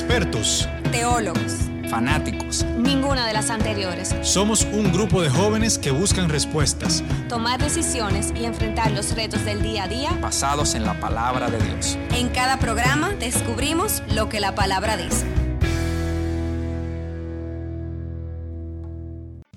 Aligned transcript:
expertos, 0.00 0.66
teólogos, 0.92 1.68
fanáticos. 1.90 2.64
Ninguna 2.78 3.26
de 3.26 3.34
las 3.34 3.50
anteriores. 3.50 4.16
Somos 4.22 4.64
un 4.72 4.90
grupo 4.92 5.20
de 5.20 5.28
jóvenes 5.28 5.78
que 5.78 5.90
buscan 5.90 6.30
respuestas, 6.30 7.04
tomar 7.28 7.60
decisiones 7.60 8.32
y 8.34 8.46
enfrentar 8.46 8.92
los 8.92 9.14
retos 9.14 9.44
del 9.44 9.62
día 9.62 9.84
a 9.84 9.88
día 9.88 10.10
basados 10.22 10.74
en 10.74 10.84
la 10.84 10.98
palabra 10.98 11.50
de 11.50 11.58
Dios. 11.58 11.98
En 12.14 12.30
cada 12.30 12.58
programa 12.58 13.10
descubrimos 13.10 14.02
lo 14.14 14.30
que 14.30 14.40
la 14.40 14.54
palabra 14.54 14.96
dice. 14.96 15.26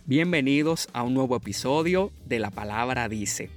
Bienvenidos 0.04 0.90
a 0.92 1.04
un 1.04 1.14
nuevo 1.14 1.38
episodio 1.38 2.12
de 2.26 2.40
La 2.40 2.52
Palabra 2.52 3.08
Dice. 3.08 3.50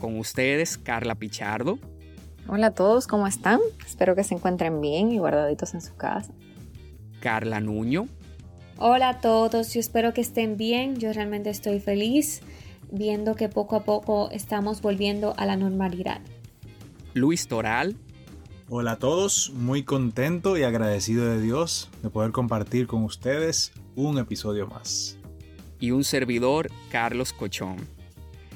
Con 0.00 0.18
ustedes, 0.18 0.76
Carla 0.76 1.14
Pichardo. 1.14 1.78
Hola 2.48 2.68
a 2.68 2.70
todos, 2.72 3.06
¿cómo 3.06 3.26
están? 3.26 3.60
Espero 3.86 4.16
que 4.16 4.24
se 4.24 4.34
encuentren 4.34 4.80
bien 4.80 5.12
y 5.12 5.18
guardaditos 5.18 5.74
en 5.74 5.80
su 5.80 5.94
casa. 5.94 6.32
Carla 7.20 7.60
Nuño. 7.60 8.08
Hola 8.78 9.10
a 9.10 9.20
todos, 9.20 9.72
yo 9.72 9.80
espero 9.80 10.12
que 10.12 10.20
estén 10.20 10.56
bien. 10.56 10.96
Yo 10.96 11.12
realmente 11.12 11.50
estoy 11.50 11.78
feliz 11.78 12.42
viendo 12.90 13.36
que 13.36 13.48
poco 13.48 13.76
a 13.76 13.84
poco 13.84 14.28
estamos 14.32 14.82
volviendo 14.82 15.34
a 15.36 15.46
la 15.46 15.56
normalidad. 15.56 16.20
Luis 17.14 17.46
Toral. 17.46 17.96
Hola 18.68 18.92
a 18.92 18.98
todos, 18.98 19.52
muy 19.54 19.84
contento 19.84 20.56
y 20.56 20.64
agradecido 20.64 21.26
de 21.26 21.40
Dios 21.40 21.90
de 22.02 22.10
poder 22.10 22.32
compartir 22.32 22.86
con 22.86 23.04
ustedes 23.04 23.72
un 23.94 24.18
episodio 24.18 24.66
más. 24.66 25.16
Y 25.78 25.92
un 25.92 26.04
servidor, 26.04 26.70
Carlos 26.90 27.32
Cochón. 27.32 27.76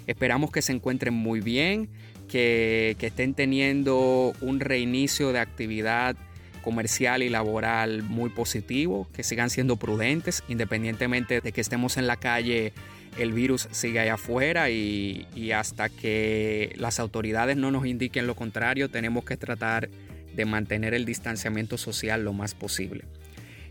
Esperamos 0.06 0.50
que 0.50 0.62
se 0.62 0.73
encuentren 0.73 1.14
muy 1.14 1.40
bien, 1.40 1.90
que, 2.28 2.96
estén 3.00 3.34
teniendo 3.34 4.32
un 4.40 4.60
reinicio 4.60 5.32
de 5.32 5.38
actividad 5.38 6.16
comercial 6.62 7.22
y 7.22 7.28
laboral 7.28 8.02
muy 8.02 8.30
positivo, 8.30 9.08
que 9.14 9.22
sigan 9.22 9.50
siendo 9.50 9.76
prudentes, 9.76 10.42
independientemente 10.48 11.40
de 11.40 11.52
que 11.52 11.60
estemos 11.60 11.96
en 11.96 12.06
la 12.06 12.16
calle, 12.16 12.73
el 13.18 13.32
virus 13.32 13.68
sigue 13.70 14.01
allá 14.01 14.14
afuera 14.14 14.68
y, 14.68 15.26
y 15.34 15.52
hasta 15.52 15.88
que 15.88 16.74
las 16.76 16.98
autoridades 16.98 17.56
no 17.56 17.70
nos 17.70 17.86
indiquen 17.86 18.26
lo 18.26 18.34
contrario, 18.34 18.90
tenemos 18.90 19.24
que 19.24 19.36
tratar 19.36 19.88
de 20.34 20.45
mantener 20.45 20.92
el 20.92 21.04
distanciamiento 21.04 21.79
social 21.79 22.24
lo 22.24 22.32
más 22.32 22.54
posible. 22.54 23.04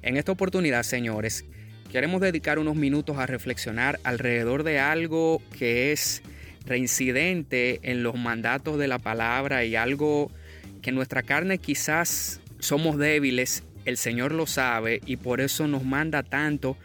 En 0.01 0.17
esta 0.17 0.31
oportunidad, 0.31 0.83
señores, 0.83 1.45
queremos 1.91 2.21
dedicar 2.21 2.59
unos 2.59 2.75
minutos 2.75 3.17
a 3.17 3.25
reflexionar 3.25 3.99
alrededor 4.03 4.63
de 4.63 4.79
algo 4.79 5.41
que 5.57 5.91
es 5.91 6.23
reincidente 6.65 7.79
en 7.83 8.03
los 8.03 8.15
mandatos 8.15 8.77
de 8.77 8.87
la 8.87 8.99
palabra 8.99 9.63
y 9.65 9.75
algo 9.75 10.31
que 10.81 10.91
nuestra 10.91 11.23
carne 11.23 11.57
quizás 11.57 12.39
somos 12.59 12.97
débiles, 12.97 13.63
el 13.85 13.97
Señor 13.97 14.31
lo 14.31 14.47
sabe 14.47 15.01
y 15.05 15.17
por 15.17 15.41
eso 15.41 15.67
nos 15.67 15.83
manda 15.83 16.23
tanto 16.23 16.77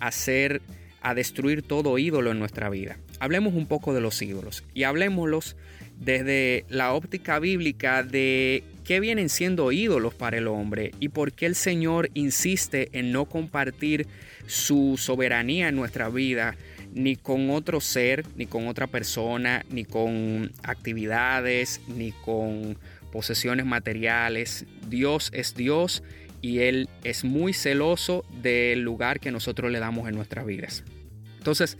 a 0.00 0.08
hacer, 0.08 0.60
a 1.02 1.14
destruir 1.14 1.62
todo 1.62 1.98
ídolo 1.98 2.32
en 2.32 2.38
nuestra 2.38 2.68
vida. 2.68 2.98
Hablemos 3.20 3.54
un 3.54 3.66
poco 3.66 3.94
de 3.94 4.00
los 4.00 4.20
ídolos 4.22 4.64
y 4.74 4.84
hablemoslos 4.84 5.56
desde 5.98 6.64
la 6.68 6.92
óptica 6.92 7.38
bíblica 7.38 8.02
de 8.02 8.62
qué 8.84 9.00
vienen 9.00 9.28
siendo 9.28 9.72
ídolos 9.72 10.14
para 10.14 10.38
el 10.38 10.46
hombre 10.46 10.92
y 11.00 11.08
por 11.08 11.32
qué 11.32 11.46
el 11.46 11.54
Señor 11.54 12.10
insiste 12.14 12.88
en 12.92 13.12
no 13.12 13.24
compartir 13.24 14.06
su 14.46 14.96
soberanía 14.96 15.68
en 15.68 15.76
nuestra 15.76 16.08
vida 16.08 16.56
ni 16.94 17.16
con 17.16 17.50
otro 17.50 17.80
ser, 17.80 18.24
ni 18.36 18.46
con 18.46 18.68
otra 18.68 18.86
persona, 18.86 19.64
ni 19.70 19.84
con 19.84 20.52
actividades, 20.62 21.80
ni 21.88 22.12
con 22.12 22.78
posesiones 23.12 23.66
materiales. 23.66 24.66
Dios 24.88 25.30
es 25.32 25.54
Dios 25.54 26.02
y 26.40 26.60
Él 26.60 26.88
es 27.04 27.24
muy 27.24 27.52
celoso 27.52 28.24
del 28.42 28.80
lugar 28.80 29.20
que 29.20 29.30
nosotros 29.30 29.70
le 29.70 29.80
damos 29.80 30.08
en 30.08 30.14
nuestras 30.14 30.46
vidas. 30.46 30.84
Entonces, 31.38 31.78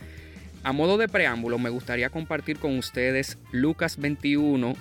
a 0.63 0.73
modo 0.73 0.97
de 0.97 1.07
preámbulo, 1.07 1.57
me 1.57 1.69
gustaría 1.69 2.09
compartir 2.09 2.59
con 2.59 2.77
ustedes 2.77 3.37
Lucas 3.51 3.97
21 3.97 4.75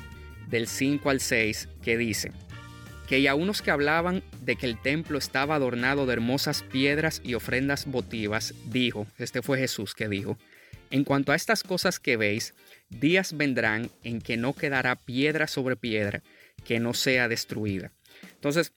del 0.49 0.66
5 0.66 1.10
al 1.10 1.21
6 1.21 1.69
que 1.83 1.97
dice 1.97 2.33
que 3.09 3.22
ya 3.22 3.34
unos 3.34 3.62
que 3.62 3.71
hablaban 3.71 4.22
de 4.48 4.56
que 4.56 4.64
el 4.64 4.81
templo 4.81 5.19
estaba 5.19 5.56
adornado 5.56 6.06
de 6.06 6.14
hermosas 6.14 6.62
piedras 6.62 7.20
y 7.22 7.34
ofrendas 7.34 7.84
votivas, 7.84 8.54
dijo, 8.64 9.06
este 9.19 9.42
fue 9.42 9.59
Jesús 9.59 9.94
que 9.94 10.09
dijo, 10.09 10.38
en 10.91 11.04
cuanto 11.04 11.32
a 11.32 11.34
estas 11.34 11.62
cosas 11.62 12.00
que 12.00 12.16
veis, 12.16 12.54
días 12.88 13.36
vendrán 13.36 13.91
en 14.04 14.22
que 14.22 14.38
no 14.38 14.54
quedará 14.54 14.97
piedra 14.97 15.48
sobre 15.48 15.76
piedra 15.76 16.22
que 16.64 16.81
no 16.81 16.94
sea 16.94 17.28
destruida. 17.28 17.92
Entonces, 18.36 18.72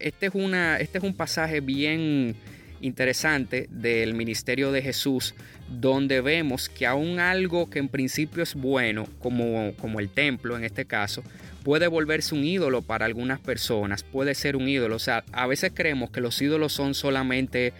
este 0.00 0.26
es, 0.26 0.34
una, 0.34 0.80
este 0.80 0.98
es 0.98 1.04
un 1.04 1.16
pasaje 1.16 1.60
bien 1.60 2.34
interesante 2.80 3.68
del 3.70 4.12
ministerio 4.14 4.72
de 4.72 4.82
Jesús, 4.82 5.36
donde 5.68 6.20
vemos 6.20 6.68
que 6.68 6.84
aún 6.84 7.20
algo 7.20 7.70
que 7.70 7.78
en 7.78 7.88
principio 7.88 8.42
es 8.42 8.54
bueno, 8.54 9.06
como, 9.20 9.72
como 9.76 10.00
el 10.00 10.08
templo 10.08 10.56
en 10.56 10.64
este 10.64 10.84
caso, 10.84 11.22
puede 11.66 11.88
volverse 11.88 12.32
un 12.32 12.44
ídolo 12.44 12.80
para 12.80 13.06
algunas 13.06 13.40
personas, 13.40 14.04
puede 14.04 14.36
ser 14.36 14.54
un 14.54 14.68
ídolo. 14.68 14.94
O 14.94 15.00
sea, 15.00 15.24
a 15.32 15.48
veces 15.48 15.72
creemos 15.74 16.10
que 16.10 16.20
los 16.20 16.40
ídolos 16.40 16.72
son 16.72 16.94
solamente 16.94 17.72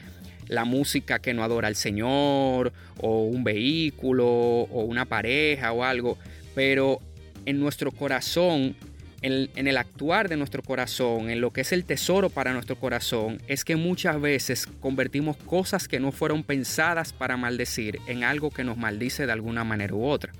la 0.48 0.64
música 0.64 1.20
que 1.20 1.32
no 1.34 1.44
adora 1.44 1.68
al 1.68 1.76
Señor, 1.76 2.72
o 2.98 3.22
un 3.22 3.44
vehículo, 3.44 4.26
o 4.26 4.82
una 4.82 5.04
pareja, 5.04 5.70
o 5.70 5.84
algo, 5.84 6.18
pero 6.52 7.00
en 7.44 7.60
nuestro 7.60 7.92
corazón 7.92 8.74
en, 9.22 9.68
el 9.68 9.76
actuar 9.76 10.28
de 10.28 10.36
nuestro 10.36 10.62
corazón, 10.62 11.30
en 11.30 11.40
lo 11.40 11.52
que 11.52 11.60
es 11.60 11.70
el 11.70 11.84
tesoro 11.84 12.28
para 12.28 12.52
nuestro 12.52 12.74
corazón, 12.74 13.40
es 13.46 13.64
que 13.64 13.76
muchas 13.76 14.20
veces 14.20 14.66
convertimos 14.80 15.36
cosas 15.36 15.86
que 15.86 16.00
no 16.00 16.10
fueron 16.10 16.42
pensadas 16.42 17.12
para 17.12 17.36
maldecir 17.36 18.00
en 18.08 18.24
algo 18.24 18.50
que 18.50 18.64
nos 18.64 18.78
maldice 18.78 19.26
de 19.26 19.32
alguna 19.32 19.62
manera 19.62 19.94
u 19.94 20.04
otra. 20.04 20.32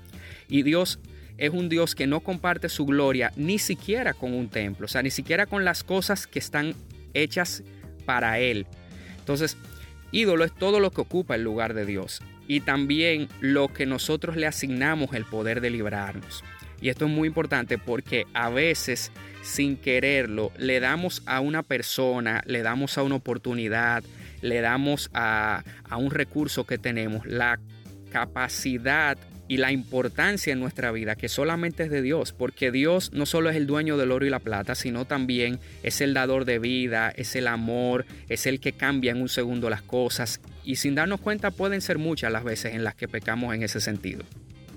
Y 0.49 0.63
Dios 0.63 0.99
es 1.37 1.51
un 1.51 1.69
Dios 1.69 1.95
que 1.95 2.07
no 2.07 2.21
comparte 2.21 2.69
su 2.69 2.85
gloria 2.85 3.31
ni 3.35 3.59
siquiera 3.59 4.13
con 4.13 4.33
un 4.33 4.49
templo, 4.49 4.85
o 4.85 4.89
sea, 4.89 5.03
ni 5.03 5.11
siquiera 5.11 5.45
con 5.45 5.65
las 5.65 5.83
cosas 5.83 6.27
que 6.27 6.39
están 6.39 6.73
hechas 7.13 7.63
para 8.05 8.39
Él. 8.39 8.65
Entonces, 9.19 9.57
ídolo 10.11 10.43
es 10.43 10.53
todo 10.53 10.79
lo 10.79 10.91
que 10.91 11.01
ocupa 11.01 11.35
el 11.35 11.43
lugar 11.43 11.73
de 11.73 11.85
Dios 11.85 12.21
y 12.47 12.61
también 12.61 13.27
lo 13.41 13.73
que 13.73 13.85
nosotros 13.85 14.35
le 14.35 14.47
asignamos 14.47 15.13
el 15.13 15.25
poder 15.25 15.61
de 15.61 15.69
librarnos. 15.69 16.43
Y 16.79 16.89
esto 16.89 17.05
es 17.05 17.11
muy 17.11 17.27
importante 17.27 17.77
porque 17.77 18.25
a 18.33 18.49
veces 18.49 19.11
sin 19.41 19.77
quererlo 19.77 20.51
le 20.57 20.79
damos 20.79 21.23
a 21.25 21.39
una 21.39 21.63
persona, 21.63 22.43
le 22.45 22.61
damos 22.61 22.97
a 22.97 23.03
una 23.03 23.15
oportunidad, 23.15 24.03
le 24.41 24.61
damos 24.61 25.09
a, 25.13 25.63
un 25.97 26.11
recurso 26.11 26.65
que 26.65 26.77
tenemos 26.77 27.25
la 27.25 27.59
capacidad 28.11 29.17
y 29.47 29.57
la 29.57 29.71
importancia 29.71 30.53
en 30.53 30.59
nuestra 30.59 30.91
vida 30.91 31.15
que 31.15 31.29
solamente 31.29 31.83
es 31.83 31.89
de 31.89 32.01
Dios, 32.01 32.33
porque 32.33 32.71
Dios 32.71 33.11
no 33.13 33.25
solo 33.25 33.49
es 33.49 33.55
el 33.55 33.67
dueño 33.67 33.97
del 33.97 34.11
oro 34.11 34.25
y 34.25 34.29
la 34.29 34.39
plata, 34.39 34.75
sino 34.75 35.05
también 35.05 35.59
es 35.83 36.01
el 36.01 36.13
dador 36.13 36.45
de 36.45 36.59
vida, 36.59 37.11
es 37.15 37.35
el 37.35 37.47
amor, 37.47 38.05
es 38.29 38.45
el 38.45 38.59
que 38.59 38.73
cambia 38.73 39.11
en 39.11 39.21
un 39.21 39.29
segundo 39.29 39.69
las 39.69 39.81
cosas 39.81 40.41
y 40.63 40.75
sin 40.75 40.95
darnos 40.95 41.21
cuenta 41.21 41.51
pueden 41.51 41.81
ser 41.81 41.97
muchas 41.97 42.31
las 42.31 42.43
veces 42.43 42.73
en 42.73 42.83
las 42.83 42.95
que 42.95 43.07
pecamos 43.07 43.55
en 43.55 43.63
ese 43.63 43.79
sentido. 43.79 44.23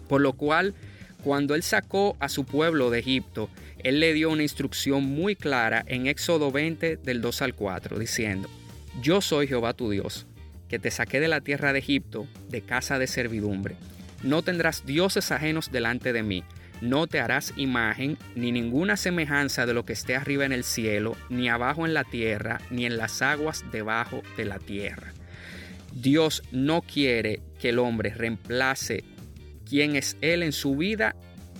Por 0.09 0.21
lo 0.21 0.35
cual 0.35 0.75
cuando 1.23 1.55
él 1.55 1.63
sacó 1.63 2.17
a 2.21 2.29
su 2.29 2.45
pueblo 2.45 2.91
de 2.91 3.01
Egipto, 3.01 3.51
él 3.83 4.01
le 4.01 4.13
dio 4.15 4.31
una 4.31 4.43
instrucción 4.43 5.05
muy 5.05 5.37
clara 5.37 5.85
en 5.87 6.07
Éxodo 6.07 6.51
20 6.51 6.97
del 6.97 7.21
2 7.21 7.43
al 7.43 7.55
4, 7.55 7.99
diciendo, 7.99 8.49
Yo 9.03 9.21
soy 9.21 9.47
Jehová 9.47 9.75
tu 9.75 9.91
Dios, 9.91 10.27
que 10.69 10.79
te 10.79 10.91
saqué 10.91 11.21
de 11.21 11.29
la 11.29 11.41
tierra 11.41 11.73
de 11.73 11.81
Egipto, 11.81 12.27
de 12.49 12.63
casa 12.63 12.99
de 12.99 13.07
servidumbre. 13.07 13.77
No 14.23 14.43
tendrás 14.43 14.85
dioses 14.85 15.33
ajenos 15.33 15.73
delante 15.73 16.13
de 16.13 16.23
mí, 16.23 16.45
no 16.81 17.07
te 17.07 17.21
harás 17.21 17.53
imagen 17.57 18.17
ni 18.35 18.53
ninguna 18.53 18.97
semejanza 18.97 19.67
de 19.67 19.75
lo 19.75 19.85
que 19.85 19.93
esté 19.93 20.17
arriba 20.17 20.47
en 20.47 20.53
el 20.53 20.65
cielo, 20.65 21.17
ni 21.29 21.49
abajo 21.49 21.87
en 21.87 21.95
la 21.95 22.05
tierra, 22.05 22.61
ni 22.71 22.87
en 22.87 22.97
las 22.97 23.23
aguas 23.23 23.65
debajo 23.71 24.23
de 24.37 24.47
la 24.47 24.59
tierra. 24.59 25.13
Dios 25.93 26.43
no 26.53 26.83
quiere 26.83 27.41
que 27.61 27.71
el 27.71 27.79
hombre 27.79 28.15
reemplace 28.15 29.05
quién 29.69 29.97
es 29.97 30.17
Él 30.21 30.43
en 30.43 30.53
su 30.53 30.77
vida, 30.77 31.15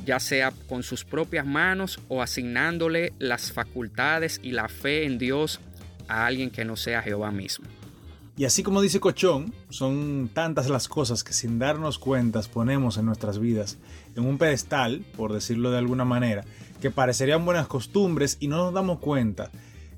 ya 0.07 0.21
sea 0.21 0.53
con 0.69 0.83
sus 0.83 1.05
propias 1.05 1.45
manos 1.45 2.01
o 2.09 2.23
asignándole 2.23 3.13
las 3.19 3.53
facultades 3.53 4.41
y 4.43 4.53
la 4.53 4.69
fe 4.69 5.05
en 5.05 5.19
Dios 5.19 5.61
a 6.09 6.27
alguien 6.27 6.51
que 6.51 6.65
no 6.65 6.77
sea 6.77 7.03
Jehová 7.03 7.31
mismo. 7.31 7.67
Y 8.37 8.45
así 8.45 8.63
como 8.63 8.81
dice 8.81 9.01
Cochón, 9.01 9.53
son 9.69 10.31
tantas 10.33 10.69
las 10.71 10.89
cosas 10.89 11.25
que 11.25 11.33
sin 11.33 11.59
darnos 11.59 11.99
cuentas 11.99 12.49
ponemos 12.49 12.97
en 12.97 13.07
nuestras 13.07 13.39
vidas 13.39 13.79
en 14.17 14.25
un 14.25 14.39
pedestal, 14.39 15.05
por 15.17 15.33
decirlo 15.33 15.71
de 15.71 15.79
alguna 15.79 16.05
manera, 16.05 16.45
que 16.81 16.91
parecerían 16.91 17.45
buenas 17.45 17.67
costumbres 17.67 18.39
y 18.41 18.49
no 18.49 18.57
nos 18.57 18.73
damos 18.73 18.99
cuenta 18.99 19.51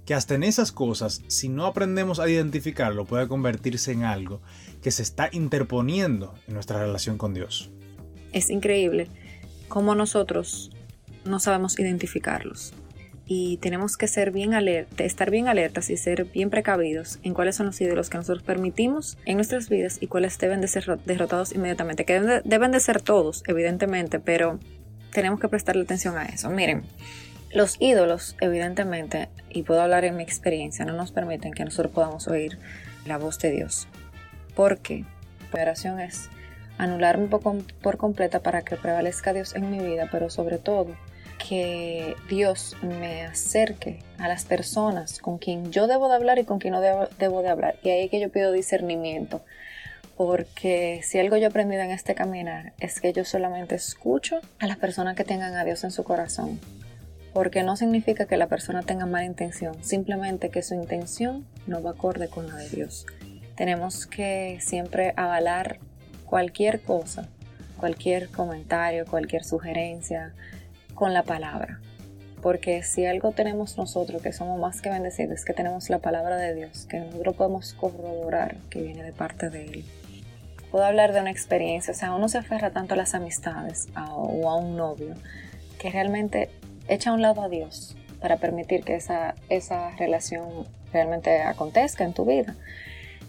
que 0.05 0.15
hasta 0.15 0.35
en 0.35 0.43
esas 0.43 0.73
cosas, 0.73 1.23
si 1.29 1.49
no 1.49 1.67
aprendemos 1.67 2.19
a 2.19 2.29
identificarlo, 2.29 3.05
puede 3.05 3.29
convertirse 3.29 3.93
en 3.93 4.03
algo 4.03 4.41
que 4.83 4.91
se 4.91 5.03
está 5.03 5.29
interponiendo 5.31 6.35
en 6.49 6.55
nuestra 6.55 6.81
relación 6.81 7.19
con 7.19 7.35
Dios 7.35 7.71
es 8.33 8.51
increíble 8.51 9.09
cómo 9.69 9.95
nosotros 9.95 10.71
no 11.25 11.39
sabemos 11.39 11.79
identificarlos. 11.79 12.75
Y 13.27 13.59
tenemos 13.59 13.97
que 13.97 14.09
ser 14.09 14.31
bien 14.31 14.53
estar 14.99 15.31
bien 15.31 15.49
alertas 15.49 15.91
y 15.91 15.97
ser 15.97 16.25
bien 16.25 16.51
precavidos 16.51 17.19
en 17.23 17.35
cuáles 17.35 17.57
son 17.57 17.67
los 17.67 17.81
ídolos 17.81 18.11
que 18.11 18.19
nosotros 18.19 18.43
permitimos 18.43 19.17
en 19.25 19.37
nuestras 19.37 19.69
vidas 19.69 19.99
y 20.01 20.09
cuáles 20.09 20.39
deben 20.39 20.61
de 20.61 20.69
ser 20.69 20.99
derrotados 21.05 21.53
inmediatamente, 21.53 22.05
que 22.05 22.21
deben 22.45 22.73
de, 22.73 22.81
ser 22.81 23.01
todos, 23.01 23.45
evidentemente, 23.47 24.19
pero 24.19 24.59
tenemos 25.13 25.41
que 25.41 25.49
prestarle 25.49 25.83
atención 25.83 26.17
a 26.19 26.27
eso. 26.27 26.51
Miren, 26.51 26.83
los 27.53 27.77
ídolos, 27.81 28.37
evidentemente, 28.41 29.29
y 29.51 29.63
puedo 29.63 29.83
hablar 29.83 30.05
en 30.05 30.17
mi 30.17 30.23
experiencia, 30.23 30.85
no 30.85 30.95
nos 30.95 31.13
permiten 31.13 31.53
que 31.53 31.65
nosotros 31.65 31.93
podamos 31.93 32.27
oír 32.29 32.59
la 33.07 33.19
voz 33.19 33.39
de 33.39 33.51
Dios. 33.51 33.89
Porque 34.55 35.05
la 35.53 35.63
oración 35.63 36.01
es 36.01 36.29
anularme 36.79 37.29
por 37.29 37.97
completa 37.97 38.41
para 38.41 38.63
que 38.63 38.77
prevalezca 38.77 39.33
Dios 39.33 39.55
en 39.55 39.71
mi 39.71 39.79
vida, 39.79 40.09
pero 40.11 40.31
sobre 40.31 40.59
todo 40.59 40.97
que 41.49 42.15
Dios 42.29 42.77
me 42.83 43.23
acerque 43.23 43.99
a 44.19 44.29
las 44.29 44.45
personas 44.45 45.19
con 45.19 45.39
quien 45.39 45.73
yo 45.73 45.87
debo 45.87 46.09
de 46.09 46.15
hablar 46.15 46.39
y 46.39 46.45
con 46.45 46.59
quien 46.59 46.73
no 46.73 46.81
debo, 46.81 47.43
de 47.43 47.49
hablar. 47.49 47.77
Y 47.83 47.91
ahí 47.91 48.05
es 48.05 48.11
que 48.11 48.21
yo 48.21 48.31
pido 48.31 48.53
discernimiento. 48.53 49.43
Porque 50.17 51.01
si 51.03 51.19
algo 51.19 51.37
yo 51.37 51.45
he 51.45 51.47
aprendido 51.47 51.83
en 51.83 51.91
este 51.91 52.15
caminar 52.15 52.75
es 52.79 53.01
que 53.01 53.13
yo 53.13 53.25
solamente 53.25 53.75
escucho 53.75 54.41
a 54.61 54.67
las 54.67 54.77
personas 54.77 55.17
que 55.17 55.25
tengan 55.25 55.55
a 55.55 55.65
Dios 55.65 55.83
en 55.85 55.91
su 55.91 56.05
corazón. 56.05 56.61
Porque 57.33 57.63
no 57.63 57.77
significa 57.77 58.27
que 58.27 58.37
la 58.37 58.47
persona 58.47 58.83
tenga 58.83 59.07
mala 59.07 59.25
intención, 59.25 59.83
simplemente 59.83 60.51
que 60.51 60.63
su 60.63 60.75
intención 60.75 61.47
no 61.67 61.83
va 61.83 61.93
acorde 61.93 62.29
con 62.29 62.47
la 62.47 62.57
de 62.57 62.69
Dios. 62.69 63.07
Tenemos 63.57 64.07
que 64.07 64.59
siempre 64.61 65.15
avalar 65.17 65.79
cualquier 66.27 66.83
cosa, 66.83 67.29
cualquier 67.79 68.29
comentario, 68.29 69.07
cualquier 69.07 69.45
sugerencia, 69.45 70.35
con 70.95 71.13
la 71.13 71.23
palabra. 71.23 71.81
Porque 72.41 72.83
si 72.83 73.07
algo 73.07 73.33
tenemos 73.33 73.77
nosotros 73.77 74.21
que 74.21 74.33
somos 74.33 74.59
más 74.59 74.81
que 74.81 74.91
bendecidos, 74.91 75.35
es 75.35 75.45
que 75.45 75.53
tenemos 75.53 75.89
la 75.91 76.01
palabra 76.01 76.37
de 76.37 76.55
Dios, 76.55 76.87
que 76.87 76.99
nosotros 76.99 77.37
podemos 77.37 77.75
corroborar 77.75 78.57
que 78.69 78.83
viene 78.83 79.05
de 79.05 79.13
parte 79.13 79.49
de 79.49 79.65
Él. 79.67 79.85
Puedo 80.71 80.85
hablar 80.85 81.13
de 81.13 81.21
una 81.21 81.31
experiencia, 81.31 81.93
o 81.93 81.97
sea, 81.97 82.15
uno 82.15 82.29
se 82.29 82.39
aferra 82.39 82.71
tanto 82.71 82.95
a 82.95 82.97
las 82.97 83.15
amistades 83.15 83.89
o 83.97 84.49
a 84.49 84.57
un 84.57 84.77
novio, 84.77 85.15
que 85.79 85.91
realmente 85.91 86.51
echa 86.89 87.11
a 87.11 87.13
un 87.13 87.23
lado 87.23 87.43
a 87.43 87.49
Dios 87.49 87.97
para 88.21 88.39
permitir 88.39 88.83
que 88.83 88.95
esa, 88.95 89.35
esa 89.49 89.91
relación 89.97 90.67
realmente 90.93 91.43
acontezca 91.43 92.05
en 92.05 92.15
tu 92.15 92.25
vida. 92.25 92.55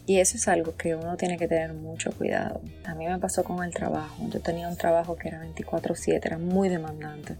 Y 0.06 0.20
eso 0.20 0.36
es 0.36 0.48
algo 0.48 0.76
que 0.76 0.96
uno 0.96 1.16
tiene 1.16 1.38
que 1.38 1.48
tener 1.48 1.74
mucho 1.74 2.12
cuidado. 2.12 2.62
A 2.86 2.94
mí 2.94 3.08
me 3.08 3.18
pasó 3.20 3.44
con 3.44 3.64
el 3.64 3.74
trabajo. 3.74 4.16
Yo 4.30 4.42
tenía 4.42 4.68
un 4.68 4.76
trabajo 4.76 5.16
que 5.16 5.30
era 5.30 5.40
24/7, 5.42 6.28
era 6.28 6.38
muy 6.38 6.68
demandante. 6.68 7.38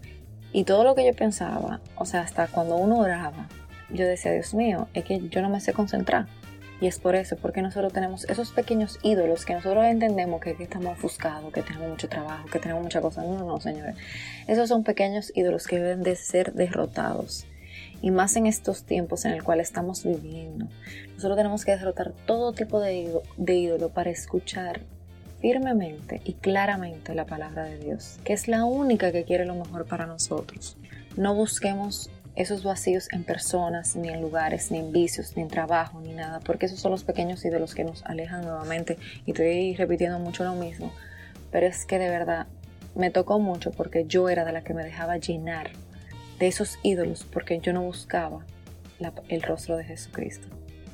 Y 0.52 0.64
todo 0.64 0.84
lo 0.84 0.94
que 0.94 1.04
yo 1.04 1.12
pensaba, 1.14 1.80
o 1.96 2.06
sea, 2.06 2.22
hasta 2.22 2.46
cuando 2.46 2.76
uno 2.76 3.00
oraba, 3.00 3.48
yo 3.90 4.06
decía, 4.06 4.32
Dios 4.32 4.54
mío, 4.54 4.88
es 4.94 5.04
que 5.04 5.28
yo 5.28 5.42
no 5.42 5.50
me 5.50 5.60
sé 5.60 5.72
concentrar. 5.72 6.26
Y 6.80 6.86
es 6.86 6.98
por 6.98 7.14
eso, 7.14 7.36
porque 7.36 7.62
nosotros 7.62 7.92
tenemos 7.92 8.24
esos 8.24 8.50
pequeños 8.50 8.98
ídolos 9.02 9.44
que 9.44 9.54
nosotros 9.54 9.84
entendemos 9.84 10.40
que, 10.40 10.56
estamos 10.58 10.98
ofuscados, 10.98 11.52
que 11.52 11.62
tenemos 11.62 11.88
mucho 11.88 12.08
trabajo, 12.08 12.46
que 12.48 12.58
tenemos 12.58 12.82
mucha 12.82 13.00
cosa. 13.00 13.22
No, 13.22 13.38
no, 13.38 13.46
no, 13.46 13.60
señores. 13.60 13.96
Esos 14.46 14.68
son 14.68 14.84
pequeños 14.84 15.32
ídolos 15.34 15.66
que 15.66 15.78
deben 15.78 16.02
de 16.02 16.16
ser 16.16 16.52
derrotados. 16.52 17.46
Y 18.02 18.10
más 18.10 18.36
en 18.36 18.46
estos 18.46 18.84
tiempos 18.84 19.24
en 19.24 19.32
el 19.32 19.42
cual 19.42 19.60
estamos 19.60 20.04
viviendo. 20.04 20.66
Nosotros 21.14 21.36
tenemos 21.36 21.64
que 21.64 21.72
derrotar 21.72 22.12
todo 22.26 22.52
tipo 22.52 22.80
de, 22.80 23.20
de 23.36 23.54
ídolo 23.54 23.88
para 23.90 24.10
escuchar 24.10 24.80
firmemente 25.40 26.20
y 26.24 26.34
claramente 26.34 27.14
la 27.14 27.26
palabra 27.26 27.64
de 27.64 27.78
Dios, 27.78 28.18
que 28.24 28.32
es 28.32 28.48
la 28.48 28.64
única 28.64 29.12
que 29.12 29.24
quiere 29.24 29.44
lo 29.44 29.54
mejor 29.54 29.86
para 29.86 30.06
nosotros. 30.06 30.76
No 31.16 31.34
busquemos 31.34 32.10
esos 32.36 32.64
vacíos 32.64 33.08
en 33.12 33.24
personas, 33.24 33.94
ni 33.94 34.08
en 34.08 34.20
lugares, 34.20 34.70
ni 34.70 34.78
en 34.78 34.92
vicios, 34.92 35.36
ni 35.36 35.42
en 35.42 35.48
trabajo, 35.48 36.00
ni 36.00 36.12
nada, 36.12 36.40
porque 36.40 36.66
esos 36.66 36.80
son 36.80 36.90
los 36.90 37.04
pequeños 37.04 37.44
ídolos 37.44 37.74
que 37.74 37.84
nos 37.84 38.04
alejan 38.04 38.42
nuevamente. 38.42 38.98
Y 39.24 39.30
estoy 39.30 39.76
repitiendo 39.76 40.18
mucho 40.18 40.44
lo 40.44 40.54
mismo, 40.54 40.92
pero 41.52 41.66
es 41.66 41.84
que 41.84 41.98
de 41.98 42.08
verdad 42.08 42.46
me 42.94 43.10
tocó 43.10 43.38
mucho 43.38 43.70
porque 43.70 44.04
yo 44.06 44.28
era 44.28 44.44
de 44.44 44.52
la 44.52 44.62
que 44.62 44.74
me 44.74 44.84
dejaba 44.84 45.16
llenar 45.18 45.70
de 46.38 46.46
esos 46.46 46.78
ídolos, 46.82 47.24
porque 47.24 47.58
yo 47.60 47.72
no 47.72 47.82
buscaba 47.82 48.44
el 49.28 49.42
rostro 49.42 49.76
de 49.76 49.84
Jesucristo. 49.84 50.48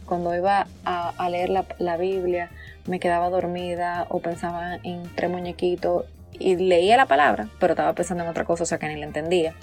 Cuando 0.06 0.34
iba 0.34 0.66
a, 0.84 1.31
leer 1.31 1.50
la, 1.50 1.96
Biblia, 1.96 2.50
me 2.87 2.98
quedaba 2.98 3.31
dormida 3.31 4.06
o 4.08 4.19
pensaba 4.20 4.76
en 4.82 5.02
tres 5.14 5.31
muñequitos 5.31 6.04
y 6.32 6.56
leía 6.56 6.96
la 6.96 7.06
palabra, 7.06 7.48
pero 7.60 7.75
estaba 7.75 7.94
pensando 7.94 8.25
en 8.25 8.31
otra 8.31 8.44
cosa, 8.44 8.64
o 8.64 8.66
sea 8.66 8.78
que 8.78 8.88
ni 8.88 8.96
la 8.96 9.06
entendía. 9.06 9.54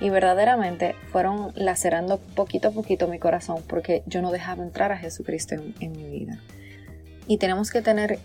Y 0.00 0.08
verdaderamente 0.08 0.94
fueron 1.12 1.52
lacerando 1.54 2.18
poquito 2.18 2.68
a 2.68 2.70
poquito 2.70 3.08
mi 3.08 3.18
corazón 3.18 3.62
porque 3.68 4.02
yo 4.06 4.22
no 4.22 4.32
dejaba 4.32 4.62
entrar 4.62 4.90
a 4.90 4.96
Jesucristo 4.96 5.54
en, 5.54 5.74
en 5.80 5.92
mi 5.92 6.08
vida. 6.08 6.40
Y 7.26 7.38
tenemos 7.38 7.70
que 7.70 7.82
tener 7.82 8.18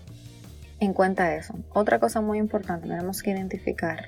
en 0.80 0.94
cuenta 0.94 1.36
eso. 1.36 1.54
Otra 1.74 2.00
cosa 2.00 2.22
muy 2.22 2.38
importante, 2.38 2.88
tenemos 2.88 3.22
que 3.22 3.32
identificar, 3.32 4.08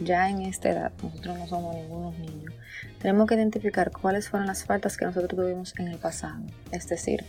ya 0.00 0.28
en 0.30 0.42
esta 0.42 0.70
edad, 0.70 0.92
nosotros 1.02 1.38
no 1.38 1.46
somos 1.46 1.74
ningunos 1.76 2.18
niños, 2.18 2.52
tenemos 3.00 3.28
que 3.28 3.34
identificar 3.34 3.90
cuáles 3.90 4.28
fueron 4.28 4.46
las 4.46 4.64
faltas 4.64 4.96
que 4.96 5.04
nosotros 5.04 5.38
tuvimos 5.38 5.74
en 5.78 5.88
el 5.88 5.98
pasado. 5.98 6.40
Es 6.70 6.88
decir, 6.88 7.24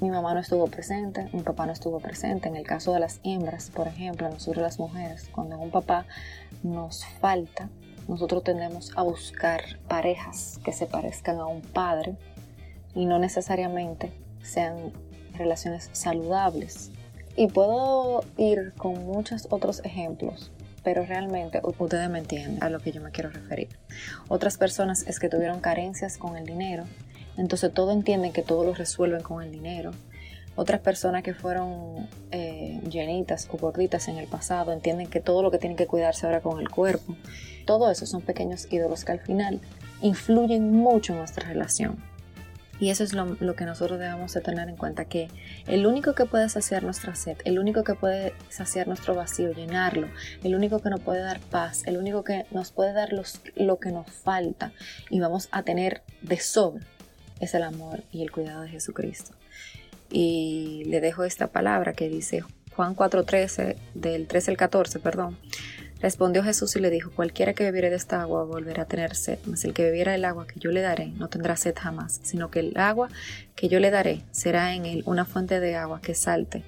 mi 0.00 0.10
mamá 0.10 0.34
no 0.34 0.40
estuvo 0.40 0.66
presente, 0.66 1.28
mi 1.32 1.42
papá 1.42 1.66
no 1.66 1.72
estuvo 1.72 2.00
presente. 2.00 2.48
En 2.48 2.56
el 2.56 2.66
caso 2.66 2.92
de 2.92 3.00
las 3.00 3.20
hembras, 3.24 3.70
por 3.70 3.88
ejemplo, 3.88 4.28
nosotros 4.28 4.62
las 4.62 4.78
mujeres, 4.78 5.28
cuando 5.32 5.58
un 5.58 5.70
papá 5.70 6.06
nos 6.62 7.06
falta, 7.20 7.68
nosotros 8.08 8.44
tendemos 8.44 8.92
a 8.96 9.02
buscar 9.02 9.62
parejas 9.88 10.60
que 10.64 10.72
se 10.72 10.86
parezcan 10.86 11.38
a 11.38 11.46
un 11.46 11.62
padre 11.62 12.16
y 12.94 13.06
no 13.06 13.18
necesariamente 13.18 14.12
sean 14.42 14.92
relaciones 15.36 15.88
saludables. 15.92 16.90
Y 17.36 17.48
puedo 17.48 18.22
ir 18.36 18.74
con 18.76 19.06
muchos 19.06 19.48
otros 19.50 19.80
ejemplos, 19.84 20.52
pero 20.84 21.04
realmente 21.04 21.60
ustedes 21.64 22.08
me 22.10 22.20
entienden 22.20 22.62
a 22.62 22.68
lo 22.68 22.78
que 22.78 22.92
yo 22.92 23.00
me 23.00 23.10
quiero 23.10 23.30
referir. 23.30 23.68
Otras 24.28 24.58
personas 24.58 25.04
es 25.08 25.18
que 25.18 25.28
tuvieron 25.28 25.60
carencias 25.60 26.18
con 26.18 26.36
el 26.36 26.46
dinero 26.46 26.84
entonces 27.36 27.72
todo 27.72 27.92
entienden 27.92 28.32
que 28.32 28.42
todo 28.42 28.64
lo 28.64 28.74
resuelven 28.74 29.22
con 29.22 29.42
el 29.42 29.50
dinero. 29.50 29.92
Otras 30.56 30.80
personas 30.80 31.24
que 31.24 31.34
fueron 31.34 32.08
eh, 32.30 32.80
llenitas 32.88 33.48
o 33.50 33.56
gorditas 33.56 34.06
en 34.06 34.18
el 34.18 34.28
pasado 34.28 34.72
entienden 34.72 35.08
que 35.08 35.20
todo 35.20 35.42
lo 35.42 35.50
que 35.50 35.58
tienen 35.58 35.76
que 35.76 35.88
cuidarse 35.88 36.26
ahora 36.26 36.40
con 36.40 36.60
el 36.60 36.68
cuerpo. 36.68 37.16
Todo 37.66 37.90
eso 37.90 38.06
son 38.06 38.22
pequeños 38.22 38.72
ídolos 38.72 39.04
que 39.04 39.12
al 39.12 39.20
final 39.20 39.60
influyen 40.00 40.70
mucho 40.70 41.12
en 41.12 41.18
nuestra 41.18 41.48
relación. 41.48 42.13
Y 42.84 42.90
eso 42.90 43.02
es 43.02 43.14
lo, 43.14 43.56
que 43.56 43.64
nosotros 43.64 43.98
debemos 43.98 44.34
de 44.34 44.42
tener 44.42 44.68
en 44.68 44.76
cuenta, 44.76 45.06
que 45.06 45.28
el 45.66 45.86
único 45.86 46.14
que 46.14 46.26
puede 46.26 46.50
saciar 46.50 46.82
nuestra 46.82 47.14
sed, 47.14 47.38
el 47.46 47.58
único 47.58 47.82
que 47.82 47.94
puede 47.94 48.34
saciar 48.50 48.88
nuestro 48.88 49.14
vacío, 49.14 49.54
llenarlo, 49.54 50.10
el 50.42 50.54
único 50.54 50.80
que 50.80 50.90
nos 50.90 51.00
puede 51.00 51.22
dar 51.22 51.40
paz, 51.40 51.82
el 51.86 51.96
único 51.96 52.24
que 52.24 52.44
nos 52.50 52.72
puede 52.72 52.92
dar 52.92 53.14
los, 53.14 53.40
lo 53.56 53.78
que 53.78 53.90
nos 53.90 54.10
falta 54.10 54.74
y 55.08 55.18
vamos 55.18 55.48
a 55.50 55.62
tener 55.62 56.02
de 56.20 56.38
sobra, 56.38 56.84
es 57.40 57.54
el 57.54 57.62
amor 57.62 58.02
y 58.12 58.20
el 58.20 58.30
cuidado 58.30 58.60
de 58.60 58.68
Jesucristo. 58.68 59.32
Y 60.10 60.82
le 60.84 61.00
dejo 61.00 61.24
esta 61.24 61.46
palabra 61.46 61.94
que 61.94 62.10
dice 62.10 62.42
Juan 62.76 62.94
4:13, 62.94 63.76
del 63.94 64.26
13 64.26 64.50
al 64.50 64.56
14, 64.58 64.98
perdón. 64.98 65.38
Respondió 66.00 66.42
Jesús 66.42 66.76
y 66.76 66.80
le 66.80 66.90
dijo, 66.90 67.10
cualquiera 67.10 67.54
que 67.54 67.64
bebiere 67.64 67.90
de 67.90 67.96
esta 67.96 68.20
agua 68.20 68.44
volverá 68.44 68.82
a 68.82 68.86
tener 68.86 69.14
sed, 69.14 69.38
mas 69.46 69.64
el 69.64 69.72
que 69.72 69.84
bebiera 69.84 70.14
el 70.14 70.24
agua 70.24 70.46
que 70.46 70.60
yo 70.60 70.70
le 70.70 70.82
daré 70.82 71.08
no 71.16 71.28
tendrá 71.28 71.56
sed 71.56 71.74
jamás, 71.78 72.20
sino 72.22 72.50
que 72.50 72.60
el 72.60 72.76
agua 72.76 73.08
que 73.54 73.68
yo 73.68 73.80
le 73.80 73.90
daré 73.90 74.22
será 74.30 74.74
en 74.74 74.84
él 74.84 75.02
una 75.06 75.24
fuente 75.24 75.60
de 75.60 75.76
agua 75.76 76.00
que 76.00 76.14
salte 76.14 76.64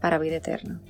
para 0.00 0.18
vida 0.18 0.36
eterna. 0.36 0.80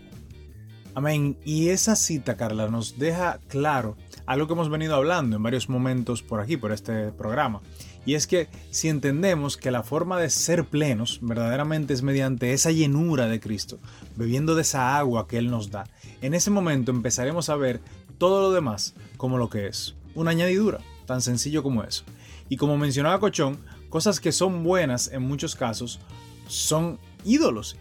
Amén. 0.95 1.37
Y 1.45 1.71
esa 1.71 1.97
cita, 1.97 2.37
Carla, 2.37 2.69
nos 2.69 2.99
deja 2.99 3.41
claro 3.49 3.97
algo 4.27 4.47
que 4.47 4.53
hemos 4.53 4.71
venido 4.71 4.95
hablando 4.95 5.37
en 5.37 5.43
varios 5.43 5.69
momentos 5.69 6.23
por 6.23 6.41
aquí, 6.41 6.57
por 6.57 6.73
este 6.73 7.11
programa. 7.11 7.63
Y 8.07 8.15
es 8.15 8.27
que 8.27 8.49
si 8.71 8.89
entendemos 8.89 9.57
que 9.57 9.71
la 9.71 9.83
forma 9.83 10.21
de 10.21 10.31
ser 10.31 10.65
plenos 10.65 11.21
verdaderamente 11.23 11.95
es 11.95 12.03
mediante 12.03 12.53
esa 12.53 12.71
llenura 12.71 13.27
de 13.27 13.41
Cristo, 13.41 13.79
bebiendo 14.17 14.55
de 14.55 14.63
esa 14.63 14.99
agua 14.99 15.27
que 15.27 15.39
Él 15.39 15.51
nos 15.51 15.71
da, 15.71 15.85
en 16.21 16.35
ese 16.35 16.51
momento 16.51 16.91
empezaremos 16.91 17.49
a 17.49 17.57
ver 17.57 17.81
todo 18.19 18.43
lo 18.43 18.53
demás 18.53 18.95
como 19.17 19.39
lo 19.39 19.49
que 19.49 19.67
es, 19.67 19.95
una 20.15 20.33
añadidura, 20.33 20.81
tan 21.07 21.23
sencillo 21.23 21.63
como 21.63 21.83
eso. 21.83 22.05
Y 22.49 22.57
como 22.57 22.77
mencionaba 22.77 23.21
Cochón, 23.21 23.59
cosas 23.89 24.21
que 24.21 24.33
son 24.33 24.63
buenas 24.65 25.11
en 25.13 25.23
muchos 25.23 25.55
casos 25.57 26.01
son 26.47 26.99
ídolos. 27.25 27.77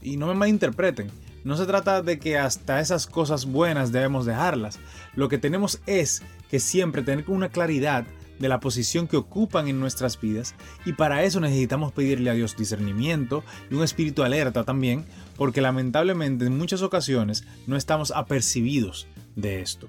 Y 0.00 0.16
no 0.16 0.26
me 0.26 0.34
malinterpreten, 0.34 1.10
no 1.44 1.56
se 1.56 1.66
trata 1.66 2.00
de 2.02 2.18
que 2.18 2.38
hasta 2.38 2.80
esas 2.80 3.06
cosas 3.06 3.44
buenas 3.44 3.92
debemos 3.92 4.24
dejarlas. 4.24 4.78
Lo 5.14 5.28
que 5.28 5.38
tenemos 5.38 5.80
es 5.86 6.22
que 6.50 6.60
siempre 6.60 7.02
tener 7.02 7.28
una 7.28 7.48
claridad 7.48 8.06
de 8.38 8.48
la 8.48 8.60
posición 8.60 9.06
que 9.06 9.16
ocupan 9.16 9.68
en 9.68 9.80
nuestras 9.80 10.20
vidas 10.20 10.54
y 10.84 10.92
para 10.92 11.22
eso 11.24 11.40
necesitamos 11.40 11.92
pedirle 11.92 12.30
a 12.30 12.34
Dios 12.34 12.56
discernimiento 12.56 13.44
y 13.70 13.74
un 13.74 13.84
espíritu 13.84 14.22
alerta 14.22 14.64
también, 14.64 15.04
porque 15.36 15.60
lamentablemente 15.60 16.46
en 16.46 16.58
muchas 16.58 16.82
ocasiones 16.82 17.44
no 17.66 17.76
estamos 17.76 18.10
apercibidos 18.10 19.06
de 19.36 19.60
esto. 19.60 19.88